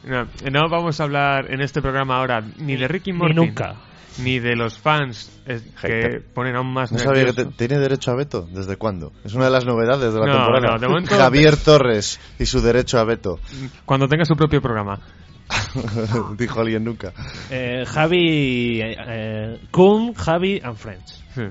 [0.04, 3.76] No, no vamos a hablar en este programa ahora ni de Ricky Morty nunca.
[4.20, 8.12] ni de los fans eh, que ponen aún más No sabía que te- tiene derecho
[8.12, 8.48] a veto.
[8.52, 9.12] ¿Desde cuándo?
[9.26, 10.74] Es una de las novedades de la No, temporada.
[10.76, 13.40] no, de momento- Javier Torres y su derecho a veto.
[13.86, 15.00] cuando tenga su propio programa.
[16.38, 17.12] Dijo alguien nunca.
[17.50, 21.24] Eh, Javi, eh, eh, Kun, Javi and Friends.
[21.36, 21.42] Sí.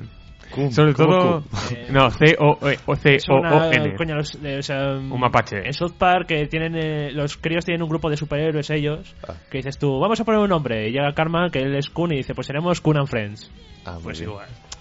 [0.55, 1.59] Cum, Sobre ¿cómo todo cum?
[1.77, 3.95] Eh, no C O E- o C Es O una- O N.
[3.97, 5.59] coño, los- eh, o sea, Un mapache.
[5.65, 9.35] En South Park que tienen eh, los críos tienen un grupo de superhéroes ellos Ah.
[9.51, 12.13] que dices tú, vamos a poner un nombre y llega Karma que él es Kun
[12.13, 13.51] y dice, pues seremos Kun and Friends.
[13.85, 14.33] Ah, Pues bien.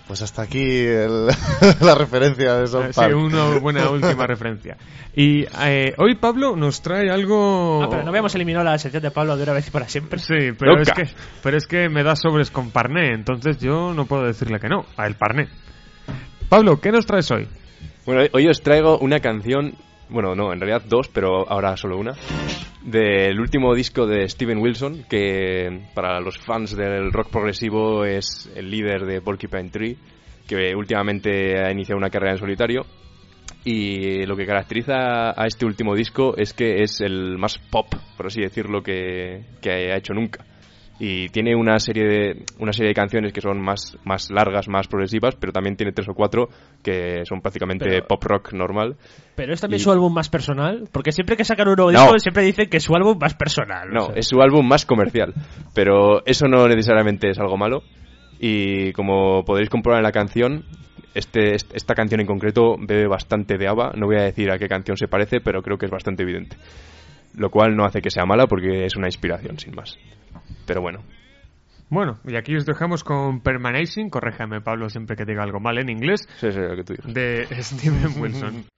[0.07, 1.27] Pues hasta aquí el-
[1.81, 3.15] la referencia de South Eh, Sí, Park.
[3.17, 4.77] una buena última referencia.
[5.13, 7.83] Y eh, hoy Pablo nos trae algo.
[7.83, 10.19] Ah, pero no habíamos eliminado la sección de Pablo de una vez y para siempre.
[10.19, 11.03] Sí, pero es que
[11.43, 14.85] pero es que me da sobres con Parné, entonces yo no puedo decirle que no
[14.95, 15.49] a el Parné.
[16.49, 17.47] Pablo, ¿qué nos traes hoy?
[18.05, 19.73] Bueno, hoy os traigo una canción,
[20.09, 22.13] bueno, no, en realidad dos, pero ahora solo una,
[22.83, 28.69] del último disco de Steven Wilson, que para los fans del rock progresivo es el
[28.69, 29.97] líder de Porcupine Tree,
[30.47, 32.85] que últimamente ha iniciado una carrera en solitario.
[33.65, 38.27] Y lo que caracteriza a este último disco es que es el más pop, por
[38.27, 40.45] así decirlo, que, que ha hecho nunca.
[40.99, 44.87] Y tiene una serie de, una serie de canciones que son más, más largas, más
[44.87, 46.49] progresivas, pero también tiene tres o cuatro
[46.83, 48.95] que son prácticamente Pero- pop rock normal.
[49.35, 51.99] Pero es también Y- su álbum más personal, porque siempre que sacan un nuevo No.
[52.01, 53.89] disco siempre dicen que es su álbum más personal.
[53.91, 54.15] No, o sea.
[54.15, 55.35] es su álbum más comercial,
[55.75, 57.83] pero eso no necesariamente es algo malo.
[58.39, 60.63] Y como podréis comprobar en la canción,
[61.13, 63.91] este, est- esta canción en concreto bebe bastante de ABBA.
[63.95, 66.57] No voy a decir a qué canción se parece, pero creo que es bastante evidente.
[67.35, 69.95] Lo cual no hace que sea mala porque es una inspiración, sin más.
[70.67, 70.99] Pero bueno,
[71.89, 75.89] Bueno, y aquí os dejamos con Permanacing, corréjame Pablo siempre que diga algo mal en
[75.89, 77.13] inglés, eso es lo que tú dices.
[77.13, 78.65] de Steven Wilson.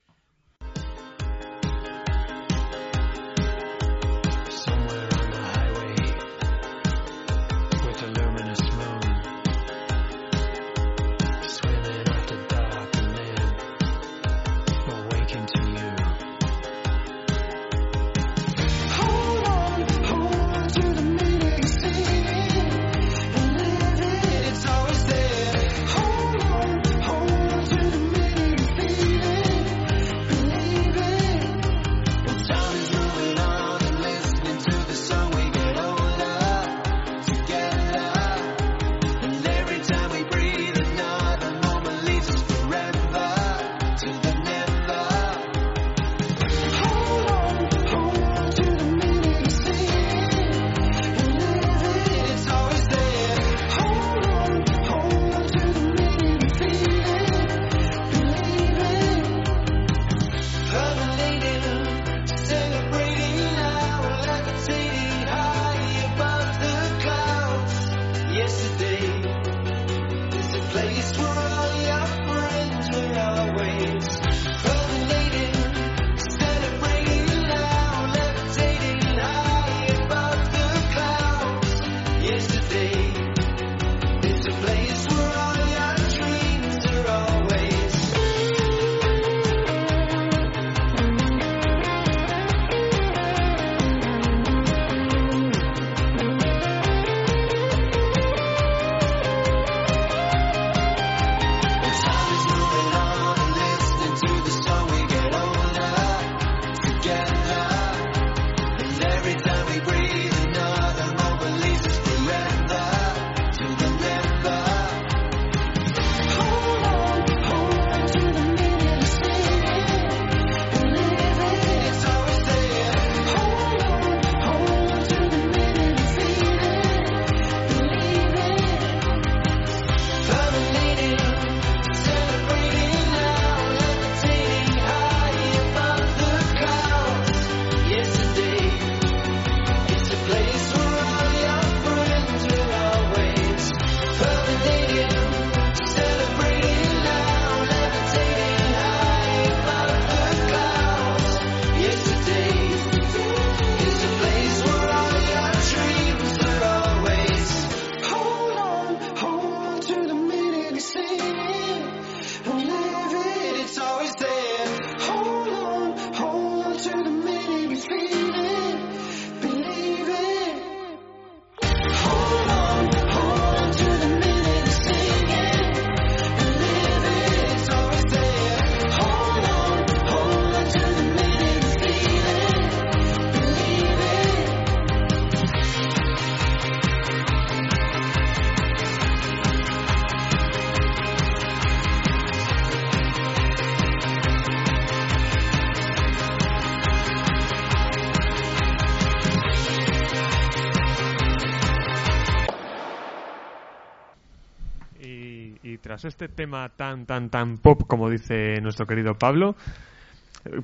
[205.99, 209.55] tras este tema tan, tan, tan pop, como dice nuestro querido Pablo,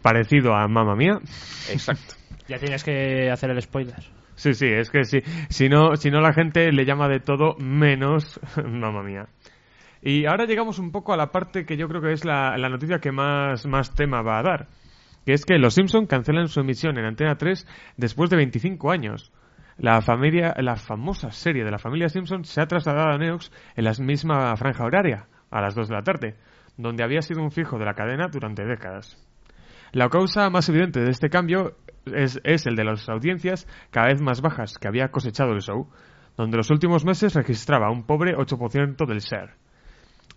[0.01, 1.19] parecido a Mamma Mía,
[1.69, 2.15] Exacto.
[2.47, 3.95] Ya tienes que hacer el spoiler.
[4.35, 5.21] Sí, sí, es que sí.
[5.49, 9.27] Si no, si no la gente le llama de todo menos mamma mía.
[9.99, 12.69] Y ahora llegamos un poco a la parte que yo creo que es la, la
[12.69, 14.67] noticia que más, más tema va a dar.
[15.25, 17.65] Que es que los Simpson cancelan su emisión en Antena 3
[17.97, 19.31] después de 25 años.
[19.77, 23.83] La familia, la famosa serie de la familia Simpson se ha trasladado a Neox en
[23.83, 26.35] la misma franja horaria, a las 2 de la tarde,
[26.77, 29.17] donde había sido un fijo de la cadena durante décadas.
[29.91, 34.21] La causa más evidente de este cambio es, es el de las audiencias cada vez
[34.21, 35.89] más bajas que había cosechado el show,
[36.37, 39.55] donde los últimos meses registraba un pobre 8% del share.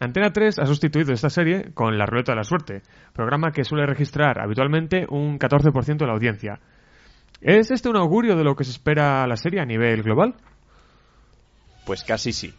[0.00, 3.84] Antena 3 ha sustituido esta serie con La Ruleta de la Suerte, programa que suele
[3.84, 6.60] registrar habitualmente un 14% de la audiencia.
[7.40, 10.34] ¿Es este un augurio de lo que se espera la serie a nivel global?
[11.84, 12.52] Pues casi sí.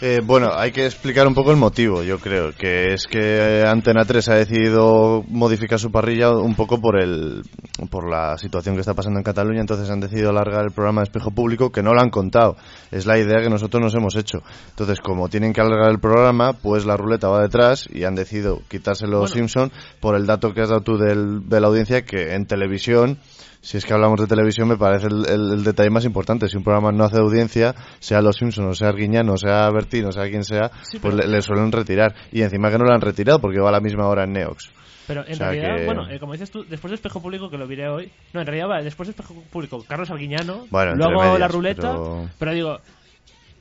[0.00, 3.66] Eh, bueno, hay que explicar un poco el motivo, yo creo, que es que eh,
[3.66, 7.42] Antena 3 ha decidido modificar su parrilla un poco por el
[7.90, 11.06] por la situación que está pasando en Cataluña, entonces han decidido alargar el programa de
[11.06, 12.56] espejo público que no lo han contado.
[12.92, 14.38] Es la idea que nosotros nos hemos hecho.
[14.70, 18.60] Entonces, como tienen que alargar el programa, pues la ruleta va detrás y han decidido
[18.68, 22.34] quitarse los Simpson por el dato que has dado tú del, de la audiencia que
[22.34, 23.18] en televisión
[23.60, 26.48] si es que hablamos de televisión, me parece el, el- el detalle más importante.
[26.48, 30.08] Si un programa no hace audiencia, sea Los Simpsons, o sea Arguiñano, o sea Bertino,
[30.08, 32.14] o sea quien sea, Sí, pues le, le suelen retirar.
[32.32, 34.70] Y encima que no lo han retirado porque va a la misma hora en Neox.
[35.06, 37.48] Pero en O sea realidad, que- bueno, eh, como dices tú, después de Espejo Público,
[37.50, 38.10] que lo diré hoy.
[38.34, 40.66] No, en realidad va, después de Espejo Público, Carlos Arguiñano.
[40.70, 41.80] Bueno, luego medias, la ruleta.
[41.92, 42.78] pero- Pero, digo,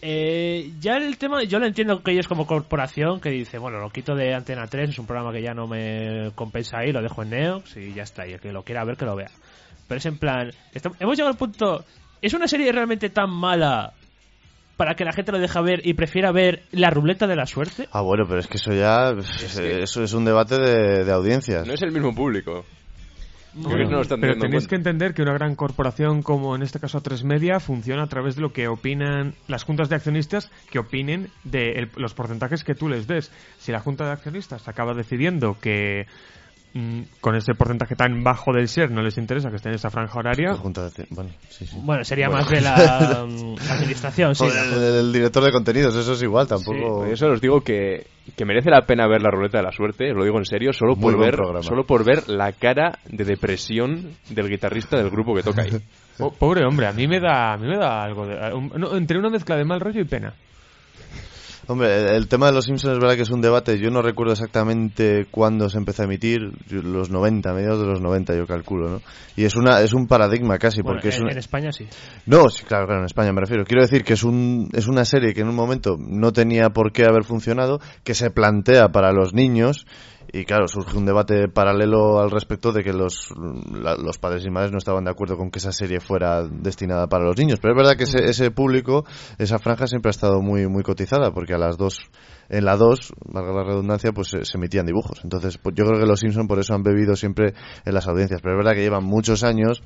[0.01, 3.89] eh, ya el tema, yo lo entiendo que ellos como corporación, que dice, bueno, lo
[3.89, 7.23] quito de Antena 3, es un programa que ya no me compensa ahí, lo dejo
[7.23, 8.27] en Neox y ya está.
[8.27, 9.29] Y el que lo quiera ver, que lo vea.
[9.87, 11.85] Pero es en plan, esto- hemos llegado al punto.
[12.21, 13.93] ¿Es una serie realmente tan mala
[14.75, 17.87] para que la gente lo deje ver y prefiera ver la ruleta de la suerte?
[17.91, 19.13] Ah, bueno, pero es que eso ya.
[19.15, 21.65] que- Eso es un debate de, de audiencias.
[21.65, 22.65] No es el mismo público.
[23.63, 26.61] Creo que no lo están Pero tenéis que entender que una gran corporación como en
[26.61, 30.51] este caso A3 Media funciona a través de lo que opinan las juntas de accionistas
[30.69, 33.31] que opinen de el- los porcentajes que tú les des.
[33.57, 36.05] Si la junta de accionistas acaba decidiendo que
[37.21, 40.17] con ese porcentaje tan bajo del share no les interesa que esté en esa franja
[40.19, 40.57] horaria, La
[41.09, 41.77] Bueno, sí, sí.
[41.81, 42.43] Bueno, sería Bueno.
[42.43, 44.43] más de la mm, administración, sí.
[44.45, 47.05] Joder, el, el director de contenidos, eso es igual, tampoco.
[47.05, 50.17] Eso os digo que, que merece la pena ver la ruleta de la suerte, os
[50.17, 51.63] lo digo en serio, solo Muy por ver programa.
[51.63, 55.71] solo por ver la cara de depresión del guitarrista del grupo que toca ahí.
[56.17, 58.95] po- pobre hombre, a mí me da, a mí me da algo de, un- no,
[58.95, 60.33] entre una mezcla de mal rollo y pena.
[61.69, 63.77] Hombre, el, tema de los Simpsons es verdad que es un debate.
[63.77, 66.39] Yo no recuerdo exactamente cuándo se empezó a emitir,
[66.69, 69.01] los 90, mediados de los 90 yo calculo, ¿no?
[69.35, 71.33] Y es una es un paradigma casi, Bueno, porque es en, una...
[71.33, 71.85] en España sí.
[72.25, 73.65] No, sí, claro, claro, en España me refiero.
[73.65, 76.93] Quiero decir que es, un, es una serie que en un momento no tenía por
[76.93, 79.85] qué haber funcionado, que se plantea para los niños
[80.33, 83.29] y claro, surge un debate paralelo al respecto de que los,
[83.71, 87.07] la- los padres y madres no estaban de acuerdo con que esa serie fuera destinada
[87.07, 87.59] para los niños.
[87.61, 89.05] Pero es verdad que ese, ese público,
[89.37, 91.99] esa franja siempre ha estado muy, muy cotizada porque a las dos,
[92.49, 95.19] en la 2, valga la redundancia, pues se, se emitían dibujos.
[95.23, 97.53] Entonces, pues, yo creo que los Simpson por eso han bebido siempre
[97.85, 98.41] en las audiencias.
[98.41, 99.81] Pero es verdad que llevan muchos años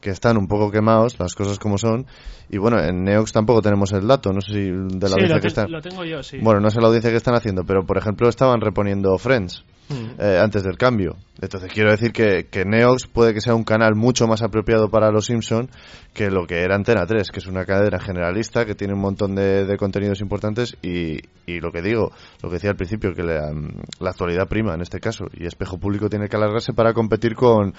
[0.00, 2.06] que están un poco quemados, las cosas como son.
[2.50, 5.36] Y bueno, en Neox tampoco tenemos el dato, no sé si de la Sí, audiencia
[5.36, 5.70] lo, que están.
[5.72, 6.38] lo tengo yo, sí.
[6.40, 10.38] Bueno, no sé la audiencia que están haciendo, pero por ejemplo estaban reponiendo Friends Eh,
[10.40, 11.16] antes del cambio.
[11.40, 15.10] Entonces quiero decir que, que Neox puede que sea un canal mucho más apropiado para
[15.10, 15.68] los Simpson
[16.14, 19.34] que lo que era Antena 3, que es una cadena generalista que tiene un montón
[19.34, 22.10] de, de contenidos importantes y, y lo que digo,
[22.42, 23.52] lo que decía al principio, que la,
[24.00, 27.74] la actualidad prima en este caso y Espejo Público tiene que alargarse para competir con,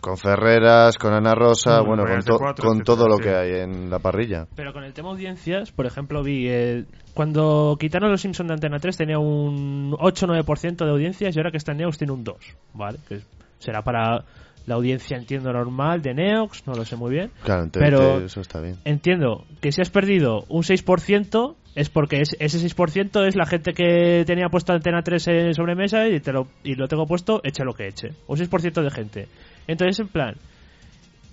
[0.00, 3.90] con Ferreras, con Ana Rosa, Mm, bueno, con, to- con todo lo que hay en
[3.90, 4.46] la parrilla.
[4.56, 8.78] Pero con el tema audiencias, por ejemplo, vi eh, cuando quitaron los Simpsons de Antena
[8.78, 12.36] 3 tenía un 8-9% de audiencias y ahora que está en Neox tiene un 2,
[12.72, 12.98] ¿vale?
[13.08, 13.20] Que
[13.58, 14.24] será para
[14.66, 17.30] la audiencia entiendo normal de Neox, no lo sé muy bien.
[17.42, 18.76] Claro, TDT Pero eso está bien.
[18.84, 23.72] entiendo que si has perdido un 6% es porque es- ese 6% es la gente
[23.72, 27.64] que tenía puesto Antena 3 en sobremesa y, te lo, y lo tengo puesto, eche
[27.64, 28.10] lo que eche.
[28.28, 29.28] Un 6% de gente.
[29.66, 30.34] Entonces, en plan,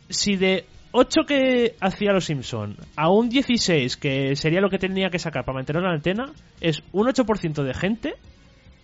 [0.09, 5.09] si de 8 que hacía los Simpson a un 16 que sería lo que tenía
[5.09, 8.13] que sacar para mantener la antena, es un 8% de gente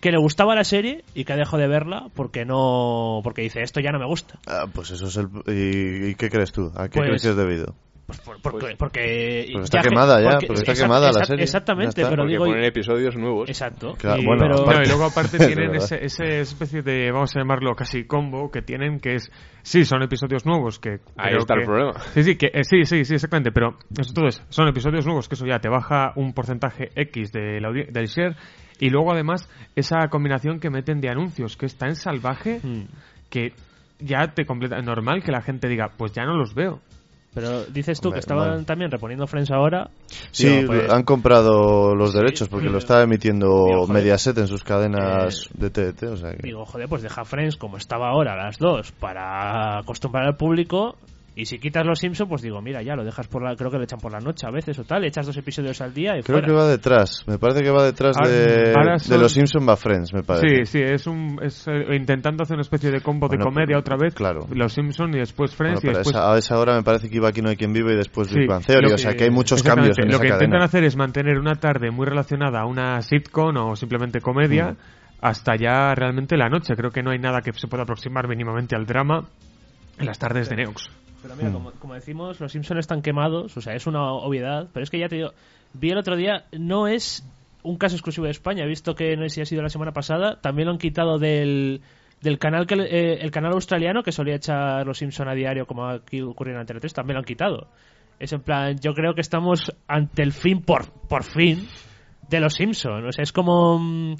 [0.06, 3.62] que le gustaba la serie y que ha dejado de verla porque no porque dice
[3.62, 4.38] esto ya no me gusta.
[4.46, 5.26] Ah, pues eso es el...
[5.48, 6.70] ¿Y, y qué crees tú?
[6.76, 7.74] ¿A qué Pues- crees que es debido?
[8.06, 11.42] Pues por- porque, porque Pues está que- quemada ya, porque está quemada la serie.
[11.42, 13.48] Exactamente, pero Porque digo ponen episodios nuevos.
[13.48, 13.94] exacto.
[13.98, 17.34] Claro, Y- bueno, pero- aparte- No, y luego aparte Es tienen ese especie de, vamos
[17.34, 19.28] a llamarlo casi combo, que tienen que es,
[19.64, 21.98] sí, son episodios nuevos, que Ahí está el problema.
[22.14, 25.28] Sí, sí, que, eh, sí, sí, sí, exactamente, pero eso todo es, son episodios nuevos,
[25.28, 28.36] que eso ya te baja un porcentaje X de la del share,
[28.80, 32.84] y luego además esa combinación que meten de anuncios, que es tan salvaje, Hmm.
[33.30, 33.52] que
[33.98, 36.80] ya te completa, normal que la gente diga, pues ya no los veo.
[37.34, 38.64] Pero dices tú Hombre, que estaban vale.
[38.64, 39.90] también reponiendo Friends ahora.
[40.30, 43.86] Sí, Digo, pues, han comprado los derechos porque lo está emitiendo Digo.
[43.88, 46.02] Mediaset en sus cadenas Eh, de TDT.
[46.04, 46.38] O sea que...
[46.42, 50.96] Digo, joder, pues deja Friends como estaba ahora a las dos para acostumbrar al público.
[51.38, 53.54] Y si quitas los Simpsons, pues digo, mira, ya lo dejas por la.
[53.56, 55.04] Creo que lo echan por la noche a veces o tal.
[55.04, 56.46] Echas dos episodios al día y Creo fuera.
[56.46, 57.24] que va detrás.
[57.26, 60.64] Me parece que va detrás Ahora- de, ahora de los Simpson va Friends, me parece.
[60.64, 63.78] Sí, sí, es un, es eh, intentando hacer una especie de combo Bueno, de comedia
[63.78, 64.46] otra vez, claro.
[64.50, 67.10] los Simpson y después Bueno, Friends y pero después esa- a esa hora me parece
[67.10, 68.92] que iba Aquí no hay quien vive y después Sí, Big Bang Theory.
[68.92, 70.44] o sea que- hay muchos cambios en Lo esa que cadena.
[70.46, 74.76] intentan hacer es mantener una tarde muy relacionada a una sitcom o simplemente comedia Mm.
[75.20, 76.74] hasta ya realmente la noche.
[76.76, 79.28] Creo que no hay nada que se pueda aproximar mínimamente al drama
[79.98, 80.88] en las tardes de Neox.
[81.26, 84.84] Pero mira, como, como decimos, los Simpsons están quemados, o sea, es una obviedad, pero
[84.84, 85.32] es que ya te digo,
[85.72, 87.28] vi el otro día, no es
[87.64, 89.92] un caso exclusivo de España, he visto que no sé si ha sido la semana
[89.92, 91.80] pasada, también lo han quitado del,
[92.20, 95.86] del canal que eh, el canal australiano que solía echar los Simpsons a diario como
[95.86, 97.68] aquí ocurre en Antena 3, también lo han quitado.
[98.20, 101.66] Es en plan, yo creo que estamos ante el fin, por, por fin,
[102.28, 103.04] de los Simpsons.
[103.04, 104.16] O sea, es como mm,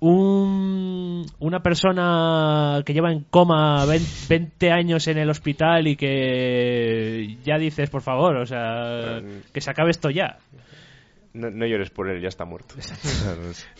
[0.00, 7.36] un, una persona que lleva en coma 20, 20 años en el hospital y que
[7.44, 9.20] ya dices, por favor, o sea,
[9.52, 10.38] que se acabe esto ya.
[11.32, 12.74] No, no llores por él, ya está muerto.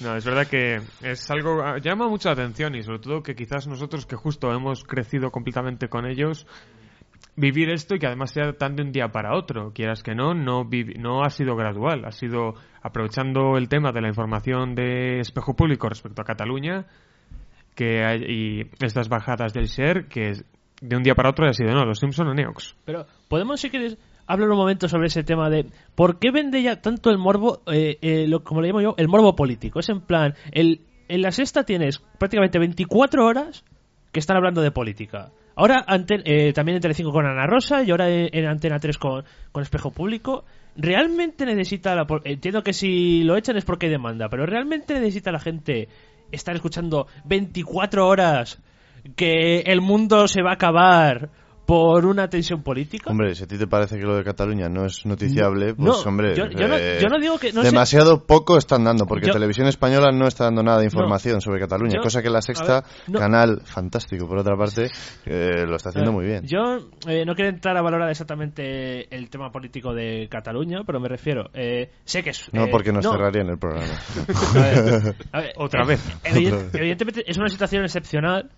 [0.00, 3.66] No, es verdad que es algo llama mucho la atención y sobre todo que quizás
[3.66, 6.46] nosotros que justo hemos crecido completamente con ellos
[7.36, 10.34] vivir esto y que además sea tan de un día para otro, quieras que no,
[10.34, 10.68] no,
[10.98, 15.88] no ha sido gradual, ha sido aprovechando el tema de la información de espejo público
[15.88, 16.86] respecto a Cataluña
[17.74, 20.32] que hay, y estas bajadas del share que
[20.80, 22.76] de un día para otro ha sido no, los Simpson o Neox.
[22.84, 26.80] Pero podemos, si quieres, hablar un momento sobre ese tema de por qué vende ya
[26.80, 29.80] tanto el morbo, eh, eh, como le llamo yo, el morbo político.
[29.80, 33.64] Es en plan, el, en la sexta tienes prácticamente 24 horas
[34.12, 35.30] que están hablando de política.
[35.56, 35.84] Ahora
[36.24, 39.62] eh, también en Telecinco con Ana Rosa y ahora en, en Antena 3 con, con
[39.62, 40.44] Espejo Público.
[40.76, 42.06] ¿Realmente necesita la...
[42.24, 45.88] Entiendo que si lo echan es porque hay demanda, pero ¿realmente necesita la gente
[46.30, 48.60] estar escuchando 24 horas
[49.16, 51.30] que el mundo se va a acabar
[51.70, 53.08] por una tensión política?
[53.10, 56.00] Hombre, si a ti te parece que lo de Cataluña no es noticiable, pues No,
[56.10, 59.06] hombre, yo- yo no- eh, yo no digo que- no sé- demasiado poco están dando,
[59.06, 62.28] porque Yo- Televisión Española no está dando nada de información sobre Cataluña, Yo- cosa que
[62.30, 64.90] la Sexta, a ver, no- canal fantástico por otra parte,
[65.26, 66.44] eh, lo está haciendo muy bien.
[66.44, 71.08] Yo eh, no quiero entrar a valorar exactamente el tema político de Cataluña, pero me
[71.08, 72.52] refiero, eh, sé que es...
[72.52, 73.86] No, eh, porque nos no, cerrarían el programa.
[74.56, 76.00] a ver, a ver, Otra eh, vez.
[76.24, 76.74] evident- Otra vez.
[76.74, 78.50] Evidentemente es una situación excepcional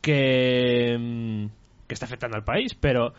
[0.00, 1.46] que, mm,
[1.92, 3.12] que está afectando al país, pero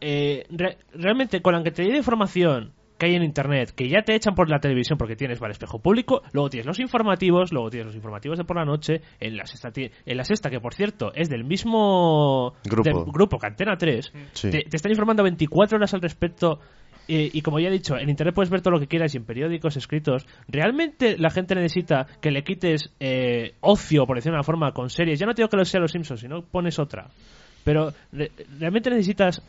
[0.00, 4.14] eh, re- realmente con la cantidad de información que hay en internet, que ya te
[4.14, 7.86] echan por la televisión porque tienes vale espejo público, luego tienes los informativos, luego tienes
[7.86, 11.12] los informativos de por la noche, en la sexta, en la sexta que por cierto
[11.14, 12.88] es del mismo Grupo.
[12.88, 14.50] del grupo que Antena 3, Sí.
[14.50, 16.60] te, te están informando 24 horas al respecto.
[17.08, 19.18] eh, y como ya he dicho, en internet puedes ver todo lo que quieras y
[19.18, 20.24] en periódicos escritos.
[20.48, 24.88] ¿Realmente la gente necesita que le quites eh, ocio, por decirlo de una forma, con
[24.88, 25.18] series?
[25.18, 27.08] Ya no te digo que lo sea los Simpsons, sino pones otra.
[27.64, 29.42] Pero re- realmente necesitas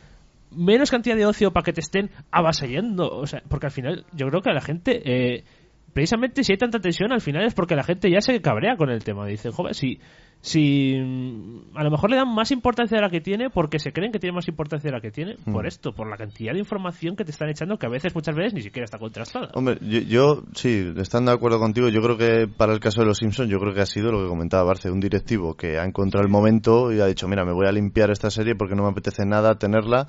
[0.50, 3.08] menos cantidad de ocio para que te estén avasallando.
[3.08, 5.44] O sea, porque al final yo creo que a la gente, eh,
[5.92, 8.90] precisamente si hay tanta tensión, al final es porque la gente ya se cabrea con
[8.90, 9.26] el tema.
[9.26, 9.98] Dicen, joder, si,
[10.46, 13.92] si mm, a lo mejor le dan más importancia de la que tiene porque se
[13.92, 15.66] creen que tiene más importancia de la que tiene por Mm.
[15.66, 18.54] esto, por la cantidad de información que te están echando que a veces, muchas veces,
[18.54, 19.50] ni siquiera está contrastada.
[19.54, 23.06] Hombre, yo, yo, sí, estando de acuerdo contigo, yo creo que para el caso de
[23.08, 25.84] los Simpsons, yo creo que ha sido lo que comentaba Barce, un directivo que ha
[25.84, 28.84] encontrado el momento y ha dicho, mira, me voy a limpiar esta serie porque no
[28.84, 30.06] me apetece nada tenerla.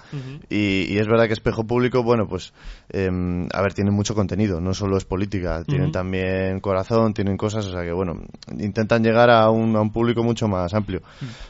[0.52, 2.54] Y, y es verdad que Espejo Público, bueno, pues,
[2.90, 7.66] em, a ver, tienen mucho contenido, no solo es política, tienen también corazón, tienen cosas,
[7.66, 8.22] o sea que, bueno,
[8.60, 11.02] intentan llegar a un, a un público mucho más amplio.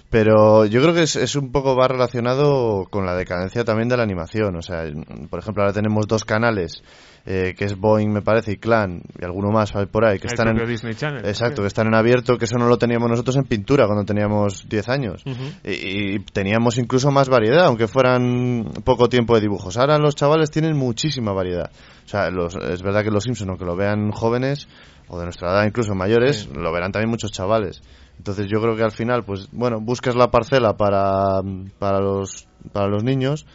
[0.09, 3.97] Pero yo creo que es, es un poco va relacionado con la decadencia también de
[3.97, 4.55] la animación.
[4.55, 4.83] O sea,
[5.29, 6.81] por ejemplo, ahora tenemos dos canales,
[7.25, 10.27] eh, que es Boeing, me parece, y Clan, y alguno más hay por ahí, que
[10.27, 10.65] El están en...
[10.65, 11.25] Disney Channel.
[11.25, 14.69] Exacto, que están en abierto, que eso no lo teníamos nosotros en pintura cuando teníamos
[14.69, 15.23] 10 años.
[15.65, 19.75] y, y teníamos incluso más variedad, aunque fueran poco tiempo de dibujos.
[19.77, 21.69] Ahora los chavales tienen muchísima variedad.
[22.05, 24.69] O sea, los- es verdad que los Simpsons, aunque lo vean jóvenes,
[25.09, 27.81] o de nuestra edad incluso mayores, lo verán también muchos chavales.
[28.17, 31.41] Entonces yo creo que al final, pues bueno, buscas la parcela para,
[31.79, 33.45] para, los, para los niños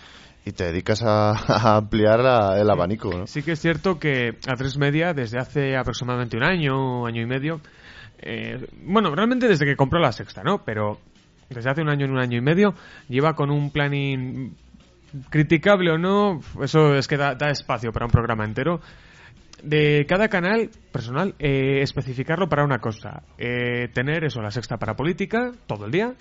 [0.45, 3.27] y te dedicas a, a ampliar la- el abanico, ¿no?
[3.27, 7.61] Sí que es cierto que A3 Media, desde hace aproximadamente un año, año y medio,
[8.19, 10.63] eh, bueno, realmente desde que compró la sexta, ¿no?
[10.65, 10.99] Pero
[11.51, 12.75] desde hace un año, un año y medio,
[13.09, 14.55] lleva con un planning
[15.29, 18.81] criticable o no, eso es que da, da espacio para un programa entero.
[19.63, 23.23] De cada canal personal, eh, especificarlo para una cosa.
[23.39, 26.15] Eh, tener eso, la sexta para política, todo el día.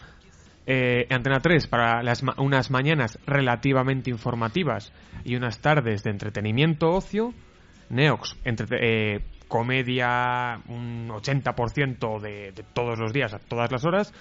[0.67, 4.93] Eh, Antena 3 para las ma- unas mañanas relativamente informativas
[5.25, 7.33] y unas tardes de entretenimiento ocio.
[7.89, 14.13] Neox, entre, eh, comedia un 80% de, de todos los días, a todas las horas.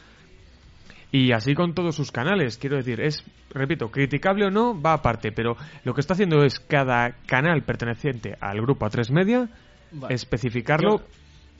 [1.12, 5.32] Y así con todos sus canales, quiero decir, es, repito, criticable o no, va aparte,
[5.32, 9.48] pero lo que está haciendo es cada canal perteneciente al grupo A3 Media,
[9.92, 10.14] Vale.
[10.14, 11.04] especificarlo Yo-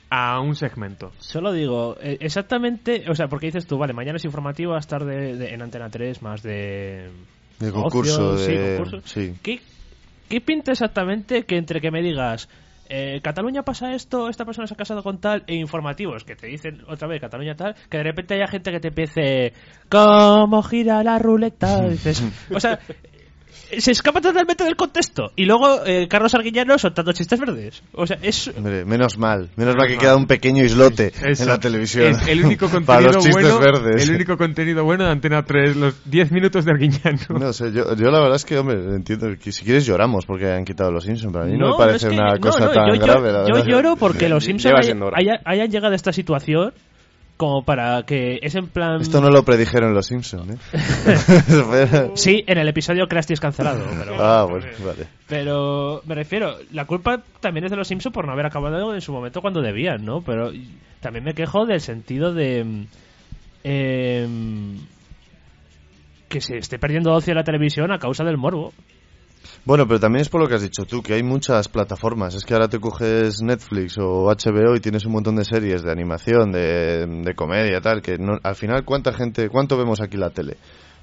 [0.08, 1.10] a un segmento.
[1.18, 5.36] Solo digo, eh, exactamente, o sea, porque dices tú, vale, mañana es informativo, vas tarde
[5.36, 7.10] de, en Antena 3, más de...
[7.58, 8.76] De concurso, ocio, sí, de...
[8.76, 9.00] concurso.
[9.06, 9.34] sí.
[9.42, 9.60] ¿Qué,
[10.28, 12.48] ¿Qué pinta exactamente que entre que me digas,
[12.90, 16.48] eh, Cataluña pasa esto, esta persona se ha casado con tal, e informativos que te
[16.48, 19.52] dicen otra vez Cataluña tal, que de repente haya gente que te empiece,
[19.88, 21.88] ¿cómo gira la ruleta?
[21.88, 22.22] Dices,
[22.52, 22.80] o sea,
[23.78, 25.32] se escapa totalmente del contexto.
[25.36, 27.82] Y luego eh, Carlos Arguillano soltando chistes verdes.
[27.92, 28.48] O sea, es...
[28.56, 30.00] Hombre, menos mal, menos mal que mal.
[30.00, 31.42] queda un pequeño islote Eso.
[31.42, 32.06] en la televisión.
[32.12, 34.08] Es el único para contenido los chistes bueno, verdes.
[34.08, 37.18] el único contenido bueno de Antena 3, los 10 minutos de Arguiñano.
[37.38, 40.46] No sé, yo, yo la verdad es que, hombre, entiendo que si quieres lloramos porque
[40.46, 41.32] hayan quitado los Simpsons.
[41.32, 43.32] Para mí no, me parece es que- una no, cosa no, tan yo, yo- grave,
[43.32, 43.66] la yo verdad.
[43.68, 45.16] lloro porque los Simpsons Lleva haya- siendo hora.
[45.18, 46.72] haya- hayan llegado a esta situación
[47.40, 49.00] como para que es en plan...
[49.00, 52.10] Esto no lo predijeron los Simpsons, ¿eh?
[52.14, 54.22] Sí, en el episodio Krusty es cancelado, pero...
[54.22, 55.06] ah, bueno, vale.
[55.26, 59.00] Pero me refiero, la culpa también es de los Simpsons por no haber acabado en
[59.00, 60.20] su momento cuando debían, ¿no?
[60.20, 60.52] Pero
[61.00, 62.84] también me quejo del sentido de
[63.64, 64.76] em,
[66.28, 68.74] que se esté perdiendo ocio en la televisión a causa del morbo.
[69.64, 72.34] Bueno, pero también es por lo que has dicho tú, que hay muchas plataformas.
[72.34, 75.92] Es que ahora te coges Netflix o HBO y tienes un montón de series de
[75.92, 80.30] animación, de, de comedia, tal, que no- al final, ¿cuánta gente, cuánto vemos aquí la
[80.30, 80.56] tele?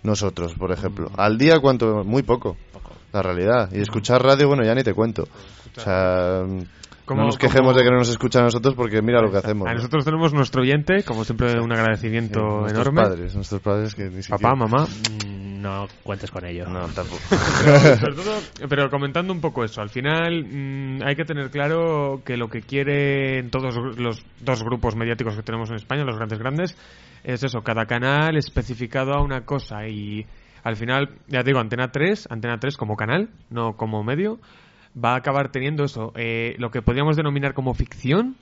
[0.03, 1.09] Nosotros, por ejemplo.
[1.17, 2.05] Al día, ¿cuánto vemos?
[2.05, 2.57] Muy poco.
[3.13, 3.69] La realidad.
[3.73, 5.23] Y escuchar radio, bueno, ya ni te cuento.
[5.75, 6.43] O sea,
[7.05, 9.31] Como- no nos quejemos como- de que no nos escuchan a nosotros porque mira lo
[9.31, 9.67] que hacemos.
[9.67, 9.77] A ¿no?
[9.77, 13.01] nosotros tenemos nuestro oyente, como siempre, un agradecimiento nuestros enorme.
[13.01, 14.37] padres, nuestros padres que ni siquiera...
[14.37, 14.87] Papá, mamá.
[15.67, 16.65] No cuentes con ello.
[16.67, 17.19] No, tampoco.
[17.63, 22.21] Pero, sobre todo- pero comentando un poco eso, al final mm, hay que tener claro
[22.25, 26.39] que lo que quieren todos los dos grupos mediáticos que tenemos en España, los grandes
[26.39, 26.77] grandes,
[27.23, 30.25] es eso, cada canal especificado a una cosa y
[30.63, 34.39] al final, ya te digo, Antena 3, Antena 3 como canal, no como medio,
[34.95, 38.35] va a acabar teniendo eso, eh, lo que podríamos denominar como ficción,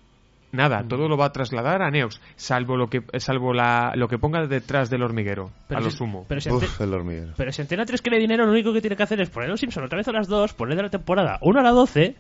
[0.56, 4.18] nada, todo lo va a trasladar a Neox, salvo lo que salvo la, lo que
[4.18, 6.26] ponga detrás del hormiguero, Pero a lo si- sumo.
[6.28, 7.34] Pero si, Uf, el hormiguero.
[7.38, 9.60] pero si Antena 3 quiere dinero, lo único que tiene que hacer es poner los
[9.60, 12.16] Simpsons otra vez a las 2, poner de la temporada 1 a la 12,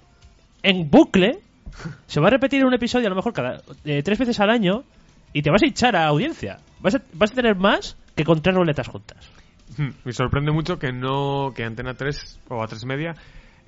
[0.63, 1.39] en bucle,
[2.07, 4.83] se va a repetir un episodio a lo mejor cada eh, tres veces al año,
[5.33, 6.59] y te vas a hinchar a audiencia.
[6.79, 9.29] Vas a, vas a tener más que con tres ruletas juntas.
[10.05, 13.15] Me sorprende mucho que no que Antena 3 o A3 Media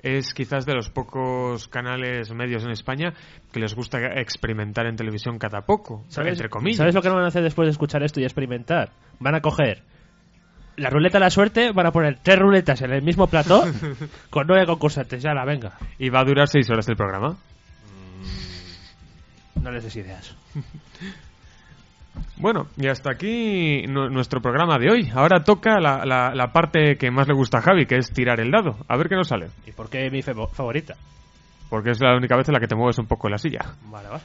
[0.02, 3.14] es quizás de los pocos canales medios en España
[3.52, 6.78] que les gusta experimentar en televisión cada poco, entre comillas.
[6.78, 8.90] ¿Sabes lo que no van a hacer después de escuchar esto y experimentar?
[9.18, 9.82] Van a coger
[10.76, 13.64] la ruleta de la suerte, van a poner tres ruletas en el mismo plató
[14.30, 15.22] con nueve concursantes.
[15.22, 15.76] Ya la venga.
[15.98, 17.36] Y va a durar seis horas el programa.
[19.60, 20.36] No les des ideas.
[22.36, 25.10] Bueno, y hasta aquí nu- nuestro programa de hoy.
[25.14, 28.40] Ahora toca la, la- la parte que más le gusta a Javi, que es tirar
[28.40, 28.76] el dado.
[28.88, 29.48] A ver qué nos sale.
[29.66, 30.94] ¿Y por qué mi favo- favorita?
[31.70, 33.60] Porque es la única vez en la que te mueves un poco en la silla.
[33.90, 34.22] Vale, vale.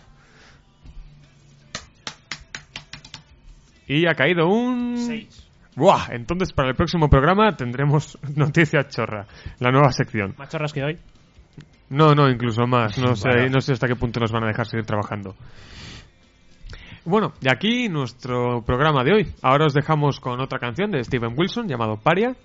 [3.87, 4.97] Y ha caído un...
[4.97, 5.39] Seis.
[5.75, 9.25] Buah, entonces para el próximo programa tendremos Noticias Chorra,
[9.59, 10.35] la nueva sección.
[10.37, 10.97] Más chorras que hoy.
[11.89, 12.97] No, no, incluso más.
[12.97, 15.35] No sé, no sé hasta qué punto nos van a dejar seguir trabajando.
[17.05, 19.33] Bueno, y aquí nuestro programa de hoy.
[19.41, 22.35] Ahora os dejamos con otra canción de Steven Wilson llamado Paria.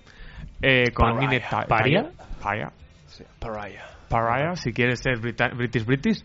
[0.61, 1.29] Eh, con Pariah.
[1.29, 2.11] Nine Ta Paria.
[2.41, 2.71] Paria.
[4.55, 6.23] Si quieres ser Brita British British.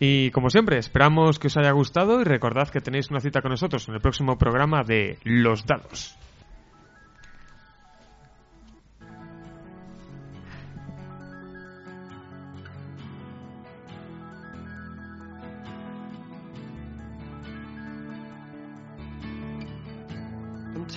[0.00, 3.50] Y como siempre, esperamos que os haya gustado y recordad que tenéis una cita con
[3.50, 6.16] nosotros en el próximo programa de Los Dados.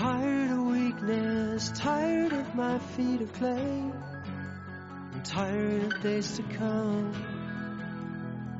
[0.02, 3.84] tired of weakness, tired of my feet of clay.
[5.14, 7.14] I'm tired of days to come.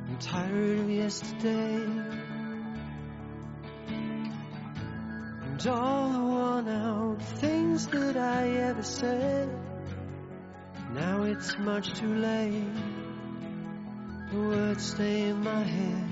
[0.08, 1.82] I'm tired of yesterday.
[3.88, 9.48] And all the worn out things that I ever said.
[10.94, 12.72] Now it's much too late.
[14.30, 16.11] The words stay in my head.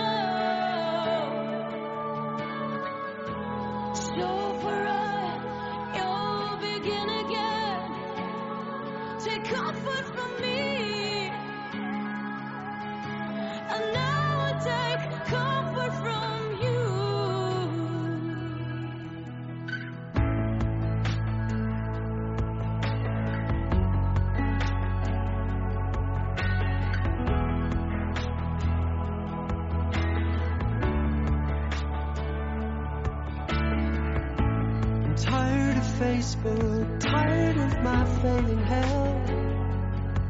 [36.31, 39.29] hospital, tired of my failing health.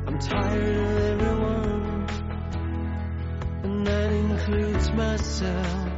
[0.07, 2.07] I'm tired of everyone,
[3.63, 5.90] and that includes myself.